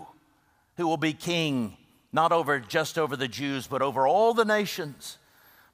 who 0.77 0.89
will 0.89 0.97
be 0.97 1.13
king, 1.13 1.77
not 2.13 2.33
over 2.33 2.59
just 2.59 2.99
over 2.99 3.17
the 3.17 3.29
Jews, 3.29 3.69
but 3.69 3.81
over 3.81 4.09
all 4.09 4.35
the 4.35 4.45
nations. 4.45 5.19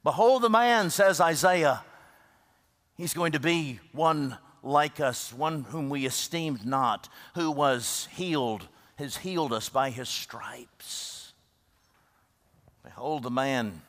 Behold, 0.03 0.43
the 0.43 0.49
man, 0.49 0.91
says 0.91 1.19
Isaiah, 1.19 1.83
he's 2.97 3.13
going 3.13 3.33
to 3.33 3.39
be 3.39 3.79
one 3.91 4.37
like 4.61 4.99
us, 4.99 5.33
one 5.33 5.63
whom 5.63 5.89
we 5.89 6.05
esteemed 6.05 6.65
not, 6.65 7.09
who 7.35 7.51
was 7.51 8.07
healed 8.11 8.67
has 8.95 9.17
healed 9.17 9.51
us 9.51 9.69
by 9.69 9.89
his 9.89 10.07
stripes. 10.07 11.33
Behold, 12.83 13.23
the 13.23 13.31
man, 13.31 13.81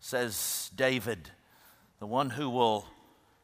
says 0.00 0.70
David, 0.76 1.30
the 2.00 2.06
one 2.06 2.30
who 2.30 2.50
will 2.50 2.86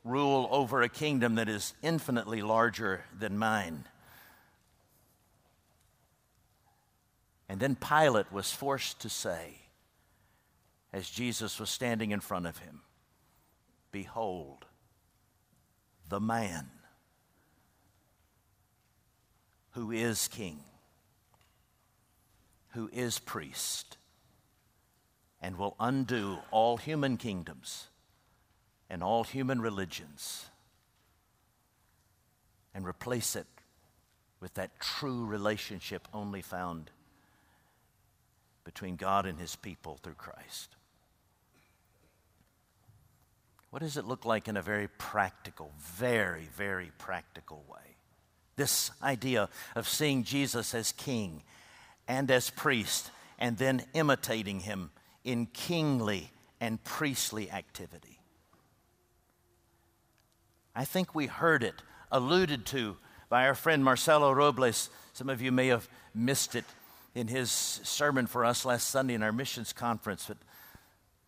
rule 0.04 0.48
over 0.50 0.82
a 0.82 0.88
kingdom 0.88 1.36
that 1.36 1.48
is 1.48 1.74
infinitely 1.82 2.42
larger 2.42 3.04
than 3.18 3.38
mine. 3.38 3.84
And 7.48 7.60
then 7.60 7.76
Pilate 7.76 8.32
was 8.32 8.52
forced 8.52 9.00
to 9.00 9.08
say, 9.08 9.56
as 10.92 11.08
Jesus 11.08 11.58
was 11.58 11.70
standing 11.70 12.10
in 12.10 12.20
front 12.20 12.46
of 12.46 12.58
him, 12.58 12.82
Behold, 13.90 14.66
the 16.12 16.20
man 16.20 16.68
who 19.70 19.90
is 19.90 20.28
king 20.28 20.58
who 22.74 22.90
is 22.92 23.18
priest 23.18 23.96
and 25.40 25.56
will 25.56 25.74
undo 25.80 26.36
all 26.50 26.76
human 26.76 27.16
kingdoms 27.16 27.88
and 28.90 29.02
all 29.02 29.24
human 29.24 29.58
religions 29.58 30.50
and 32.74 32.86
replace 32.86 33.34
it 33.34 33.46
with 34.38 34.52
that 34.52 34.78
true 34.78 35.24
relationship 35.24 36.06
only 36.12 36.42
found 36.42 36.90
between 38.64 38.96
God 38.96 39.24
and 39.24 39.40
his 39.40 39.56
people 39.56 39.98
through 40.02 40.16
Christ. 40.16 40.76
What 43.72 43.80
does 43.80 43.96
it 43.96 44.04
look 44.04 44.26
like 44.26 44.48
in 44.48 44.58
a 44.58 44.62
very 44.62 44.86
practical, 44.86 45.72
very, 45.78 46.46
very 46.54 46.92
practical 46.98 47.64
way? 47.70 47.96
This 48.54 48.90
idea 49.02 49.48
of 49.74 49.88
seeing 49.88 50.24
Jesus 50.24 50.74
as 50.74 50.92
king 50.92 51.42
and 52.06 52.30
as 52.30 52.50
priest, 52.50 53.10
and 53.38 53.56
then 53.56 53.86
imitating 53.94 54.60
him 54.60 54.90
in 55.24 55.46
kingly 55.46 56.32
and 56.60 56.84
priestly 56.84 57.50
activity. 57.50 58.20
I 60.76 60.84
think 60.84 61.14
we 61.14 61.26
heard 61.26 61.62
it 61.62 61.76
alluded 62.10 62.66
to 62.66 62.98
by 63.30 63.46
our 63.46 63.54
friend 63.54 63.82
Marcelo 63.82 64.32
Robles. 64.32 64.90
Some 65.14 65.30
of 65.30 65.40
you 65.40 65.50
may 65.50 65.68
have 65.68 65.88
missed 66.14 66.54
it 66.54 66.66
in 67.14 67.28
his 67.28 67.50
sermon 67.50 68.26
for 68.26 68.44
us 68.44 68.66
last 68.66 68.88
Sunday 68.88 69.14
in 69.14 69.22
our 69.22 69.32
missions 69.32 69.72
conference, 69.72 70.26
but 70.28 70.36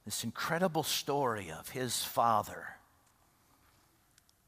this 0.04 0.24
incredible 0.24 0.82
story 0.82 1.50
of 1.50 1.70
his 1.70 2.04
father. 2.04 2.76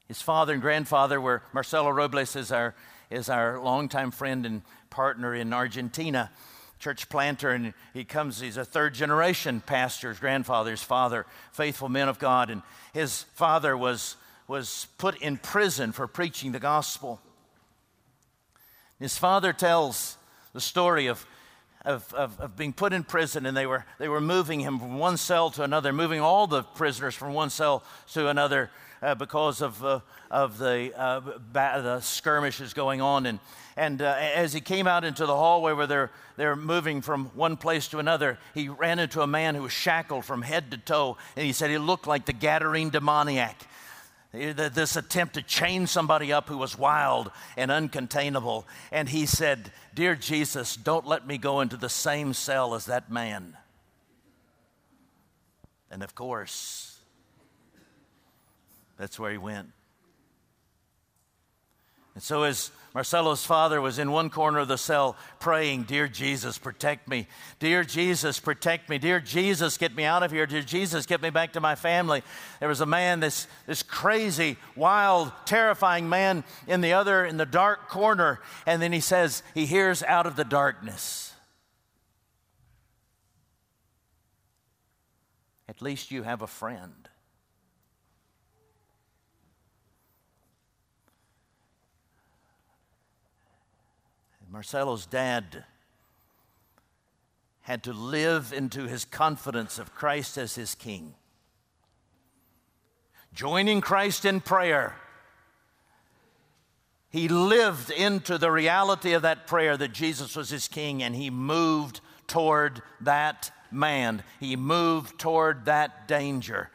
His 0.07 0.21
father 0.21 0.53
and 0.53 0.61
grandfather 0.61 1.19
were 1.19 1.43
Marcelo 1.53 1.89
Robles 1.89 2.35
is 2.35 2.51
our 2.51 2.75
is 3.09 3.29
our 3.29 3.59
longtime 3.59 4.11
friend 4.11 4.45
and 4.45 4.61
partner 4.89 5.33
in 5.33 5.53
Argentina, 5.53 6.31
church 6.79 7.09
planter, 7.09 7.51
and 7.51 7.73
he 7.93 8.03
comes, 8.03 8.39
he's 8.39 8.57
a 8.57 8.65
third 8.65 8.93
generation 8.93 9.61
pastor, 9.65 10.09
his 10.09 10.19
grandfather's 10.19 10.83
father, 10.83 11.25
faithful 11.51 11.89
men 11.89 12.09
of 12.09 12.19
God, 12.19 12.49
and 12.49 12.61
his 12.93 13.23
father 13.33 13.77
was, 13.77 14.15
was 14.47 14.87
put 14.97 15.17
in 15.21 15.37
prison 15.37 15.91
for 15.91 16.07
preaching 16.07 16.51
the 16.51 16.59
gospel. 16.59 17.21
His 18.99 19.17
father 19.17 19.53
tells 19.53 20.17
the 20.53 20.61
story 20.61 21.07
of 21.07 21.25
of, 21.85 22.13
of, 22.13 22.39
of, 22.39 22.55
being 22.55 22.73
put 22.73 22.93
in 22.93 23.03
prison, 23.03 23.45
and 23.45 23.55
they 23.55 23.65
were, 23.65 23.85
they 23.99 24.09
were 24.09 24.21
moving 24.21 24.59
him 24.59 24.79
from 24.79 24.97
one 24.97 25.17
cell 25.17 25.49
to 25.51 25.63
another, 25.63 25.93
moving 25.93 26.19
all 26.19 26.47
the 26.47 26.63
prisoners 26.63 27.15
from 27.15 27.33
one 27.33 27.49
cell 27.49 27.83
to 28.13 28.27
another 28.27 28.69
uh, 29.01 29.15
because 29.15 29.61
of, 29.61 29.83
uh, 29.83 29.99
of 30.31 30.57
the, 30.57 30.91
uh, 30.97 31.19
ba- 31.19 31.81
the 31.83 31.99
skirmishes 32.01 32.73
going 32.73 33.01
on. 33.01 33.25
And, 33.25 33.39
and 33.75 34.01
uh, 34.01 34.15
as 34.17 34.53
he 34.53 34.61
came 34.61 34.87
out 34.87 35.03
into 35.03 35.25
the 35.25 35.35
hallway 35.35 35.73
where 35.73 35.87
they're, 35.87 36.11
they're 36.35 36.55
moving 36.55 37.01
from 37.01 37.25
one 37.35 37.57
place 37.57 37.87
to 37.89 37.99
another, 37.99 38.37
he 38.53 38.69
ran 38.69 38.99
into 38.99 39.21
a 39.21 39.27
man 39.27 39.55
who 39.55 39.63
was 39.63 39.71
shackled 39.71 40.25
from 40.25 40.41
head 40.41 40.71
to 40.71 40.77
toe. 40.77 41.17
And 41.35 41.45
he 41.45 41.53
said 41.53 41.69
he 41.69 41.77
looked 41.77 42.07
like 42.07 42.25
the 42.25 42.33
Gadarene 42.33 42.91
demoniac. 42.91 43.55
Eh, 44.33 44.53
this 44.53 44.95
attempt 44.95 45.35
to 45.35 45.41
chain 45.41 45.87
somebody 45.87 46.33
up 46.33 46.49
who 46.49 46.57
was 46.57 46.77
wild 46.77 47.31
and 47.55 47.71
uncontainable. 47.71 48.65
And 48.91 49.07
he 49.07 49.25
said, 49.25 49.71
Dear 49.95 50.15
Jesus, 50.15 50.75
don't 50.75 51.07
let 51.07 51.25
me 51.25 51.37
go 51.37 51.61
into 51.61 51.77
the 51.77 51.89
same 51.89 52.33
cell 52.33 52.75
as 52.75 52.85
that 52.85 53.11
man. 53.11 53.55
And 55.89 56.03
of 56.03 56.13
course, 56.13 56.99
that's 58.97 59.17
where 59.17 59.31
he 59.31 59.37
went. 59.37 59.71
And 62.13 62.23
so, 62.23 62.43
as 62.43 62.71
Marcelo's 62.97 63.45
father 63.45 63.79
was 63.79 63.99
in 63.99 64.11
one 64.11 64.31
corner 64.31 64.57
of 64.57 64.67
the 64.67 64.75
cell 64.75 65.15
praying, 65.39 65.83
Dear 65.83 66.07
Jesus, 66.07 66.57
protect 66.57 67.07
me. 67.07 67.27
Dear 67.59 67.83
Jesus, 67.83 68.39
protect 68.39 68.89
me. 68.89 68.97
Dear 68.97 69.19
Jesus, 69.19 69.77
get 69.77 69.95
me 69.95 70.03
out 70.03 70.23
of 70.23 70.31
here. 70.31 70.47
Dear 70.47 70.63
Jesus, 70.63 71.05
get 71.05 71.21
me 71.21 71.29
back 71.29 71.53
to 71.53 71.59
my 71.59 71.75
family. 71.75 72.23
There 72.59 72.67
was 72.67 72.81
a 72.81 72.87
man, 72.87 73.19
this, 73.19 73.45
this 73.67 73.83
crazy, 73.83 74.57
wild, 74.75 75.31
terrifying 75.45 76.09
man 76.09 76.43
in 76.65 76.81
the 76.81 76.93
other, 76.93 77.23
in 77.23 77.37
the 77.37 77.45
dark 77.45 77.87
corner. 77.87 78.41
And 78.65 78.81
then 78.81 78.93
he 78.93 78.99
says, 78.99 79.43
He 79.53 79.67
hears 79.67 80.01
out 80.01 80.25
of 80.25 80.35
the 80.35 80.43
darkness. 80.43 81.35
At 85.69 85.83
least 85.83 86.09
you 86.09 86.23
have 86.23 86.41
a 86.41 86.47
friend. 86.47 87.07
Marcelo's 94.57 95.05
dad 95.05 95.65
had 97.61 97.83
to 97.83 97.93
live 97.93 98.51
into 98.51 98.87
his 98.87 99.05
confidence 99.05 99.77
of 99.77 99.93
Christ 99.93 100.35
as 100.35 100.55
his 100.55 100.73
king. 100.73 101.13
Joining 103.35 103.81
Christ 103.81 104.25
in 104.25 104.41
prayer, 104.41 104.95
he 107.11 107.27
lived 107.27 107.91
into 107.91 108.39
the 108.39 108.49
reality 108.49 109.13
of 109.13 109.21
that 109.21 109.45
prayer 109.45 109.77
that 109.77 109.93
Jesus 109.93 110.35
was 110.35 110.49
his 110.49 110.67
king, 110.67 111.03
and 111.03 111.15
he 111.15 111.29
moved 111.29 112.01
toward 112.25 112.81
that 113.01 113.51
man. 113.69 114.23
He 114.39 114.55
moved 114.55 115.19
toward 115.19 115.65
that 115.65 116.07
danger, 116.07 116.71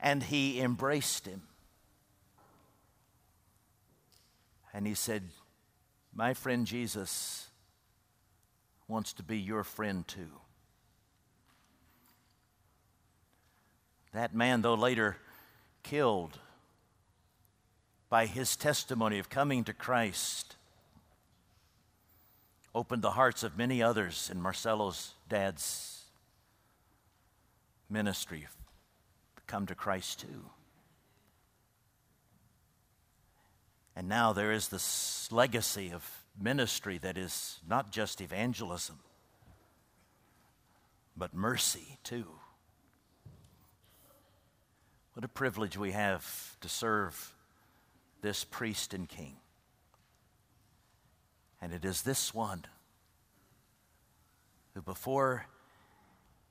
and 0.00 0.22
he 0.22 0.62
embraced 0.62 1.26
him. 1.26 1.42
And 4.72 4.86
he 4.86 4.94
said, 4.94 5.24
my 6.14 6.34
friend 6.34 6.66
Jesus 6.66 7.48
wants 8.86 9.12
to 9.14 9.22
be 9.22 9.38
your 9.38 9.64
friend 9.64 10.06
too. 10.06 10.30
That 14.12 14.34
man, 14.34 14.62
though 14.62 14.74
later 14.74 15.16
killed 15.82 16.38
by 18.08 18.26
his 18.26 18.56
testimony 18.56 19.18
of 19.18 19.28
coming 19.28 19.64
to 19.64 19.72
Christ, 19.72 20.56
opened 22.74 23.02
the 23.02 23.12
hearts 23.12 23.42
of 23.42 23.58
many 23.58 23.82
others 23.82 24.30
in 24.32 24.40
Marcelo's 24.40 25.14
dad's 25.28 26.04
ministry 27.90 28.46
come 29.48 29.66
to 29.66 29.74
Christ 29.74 30.20
too. 30.20 30.44
And 33.98 34.08
now 34.08 34.32
there 34.32 34.52
is 34.52 34.68
this 34.68 35.28
legacy 35.32 35.90
of 35.92 36.08
ministry 36.40 36.98
that 36.98 37.18
is 37.18 37.58
not 37.68 37.90
just 37.90 38.20
evangelism, 38.20 39.00
but 41.16 41.34
mercy 41.34 41.98
too. 42.04 42.26
What 45.14 45.24
a 45.24 45.28
privilege 45.28 45.76
we 45.76 45.90
have 45.90 46.56
to 46.60 46.68
serve 46.68 47.34
this 48.22 48.44
priest 48.44 48.94
and 48.94 49.08
king. 49.08 49.34
And 51.60 51.72
it 51.72 51.84
is 51.84 52.02
this 52.02 52.32
one 52.32 52.66
who, 54.74 54.80
before 54.80 55.46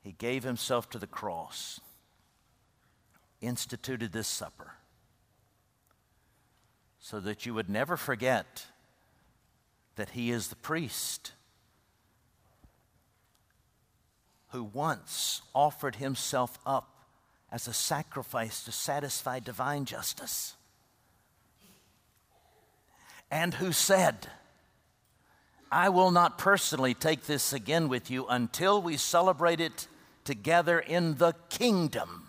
He 0.03 0.11
gave 0.11 0.43
himself 0.43 0.89
to 0.89 0.99
the 0.99 1.07
cross, 1.07 1.79
instituted 3.39 4.11
this 4.11 4.27
supper, 4.27 4.73
so 7.09 7.21
that 7.21 7.45
you 7.45 7.53
would 7.53 7.69
never 7.69 7.95
forget 7.95 8.65
that 9.95 10.09
he 10.09 10.29
is 10.29 10.49
the 10.49 10.57
priest 10.57 11.31
who 14.49 14.61
once 14.61 15.41
offered 15.55 15.95
himself 15.95 16.59
up 16.65 17.05
as 17.49 17.65
a 17.65 17.71
sacrifice 17.71 18.61
to 18.61 18.73
satisfy 18.73 19.39
divine 19.39 19.85
justice, 19.85 20.55
and 23.31 23.53
who 23.53 23.71
said, 23.71 24.27
I 25.71 25.87
will 25.87 26.11
not 26.11 26.37
personally 26.37 26.93
take 26.93 27.23
this 27.23 27.53
again 27.53 27.87
with 27.87 28.11
you 28.11 28.27
until 28.27 28.81
we 28.81 28.97
celebrate 28.97 29.61
it 29.61 29.87
together 30.25 30.77
in 30.77 31.15
the 31.15 31.35
kingdom. 31.47 32.26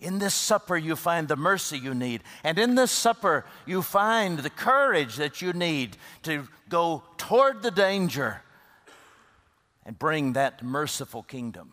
In 0.00 0.18
this 0.20 0.34
supper, 0.34 0.76
you 0.76 0.94
find 0.94 1.26
the 1.26 1.36
mercy 1.36 1.78
you 1.78 1.92
need. 1.92 2.22
And 2.44 2.58
in 2.58 2.76
this 2.76 2.92
supper, 2.92 3.44
you 3.66 3.82
find 3.82 4.38
the 4.38 4.50
courage 4.50 5.16
that 5.16 5.42
you 5.42 5.52
need 5.52 5.96
to 6.22 6.46
go 6.68 7.02
toward 7.16 7.62
the 7.62 7.70
danger 7.72 8.42
and 9.84 9.98
bring 9.98 10.34
that 10.34 10.62
merciful 10.62 11.22
kingdom 11.22 11.72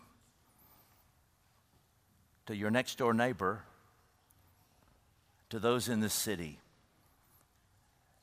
to 2.46 2.56
your 2.56 2.70
next 2.70 2.98
door 2.98 3.12
neighbor, 3.12 3.64
to 5.50 5.58
those 5.58 5.88
in 5.88 6.00
the 6.00 6.08
city, 6.08 6.58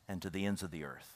and 0.10 0.22
to 0.22 0.30
the 0.30 0.46
ends 0.46 0.64
of 0.64 0.72
the 0.72 0.84
earth. 0.84 1.13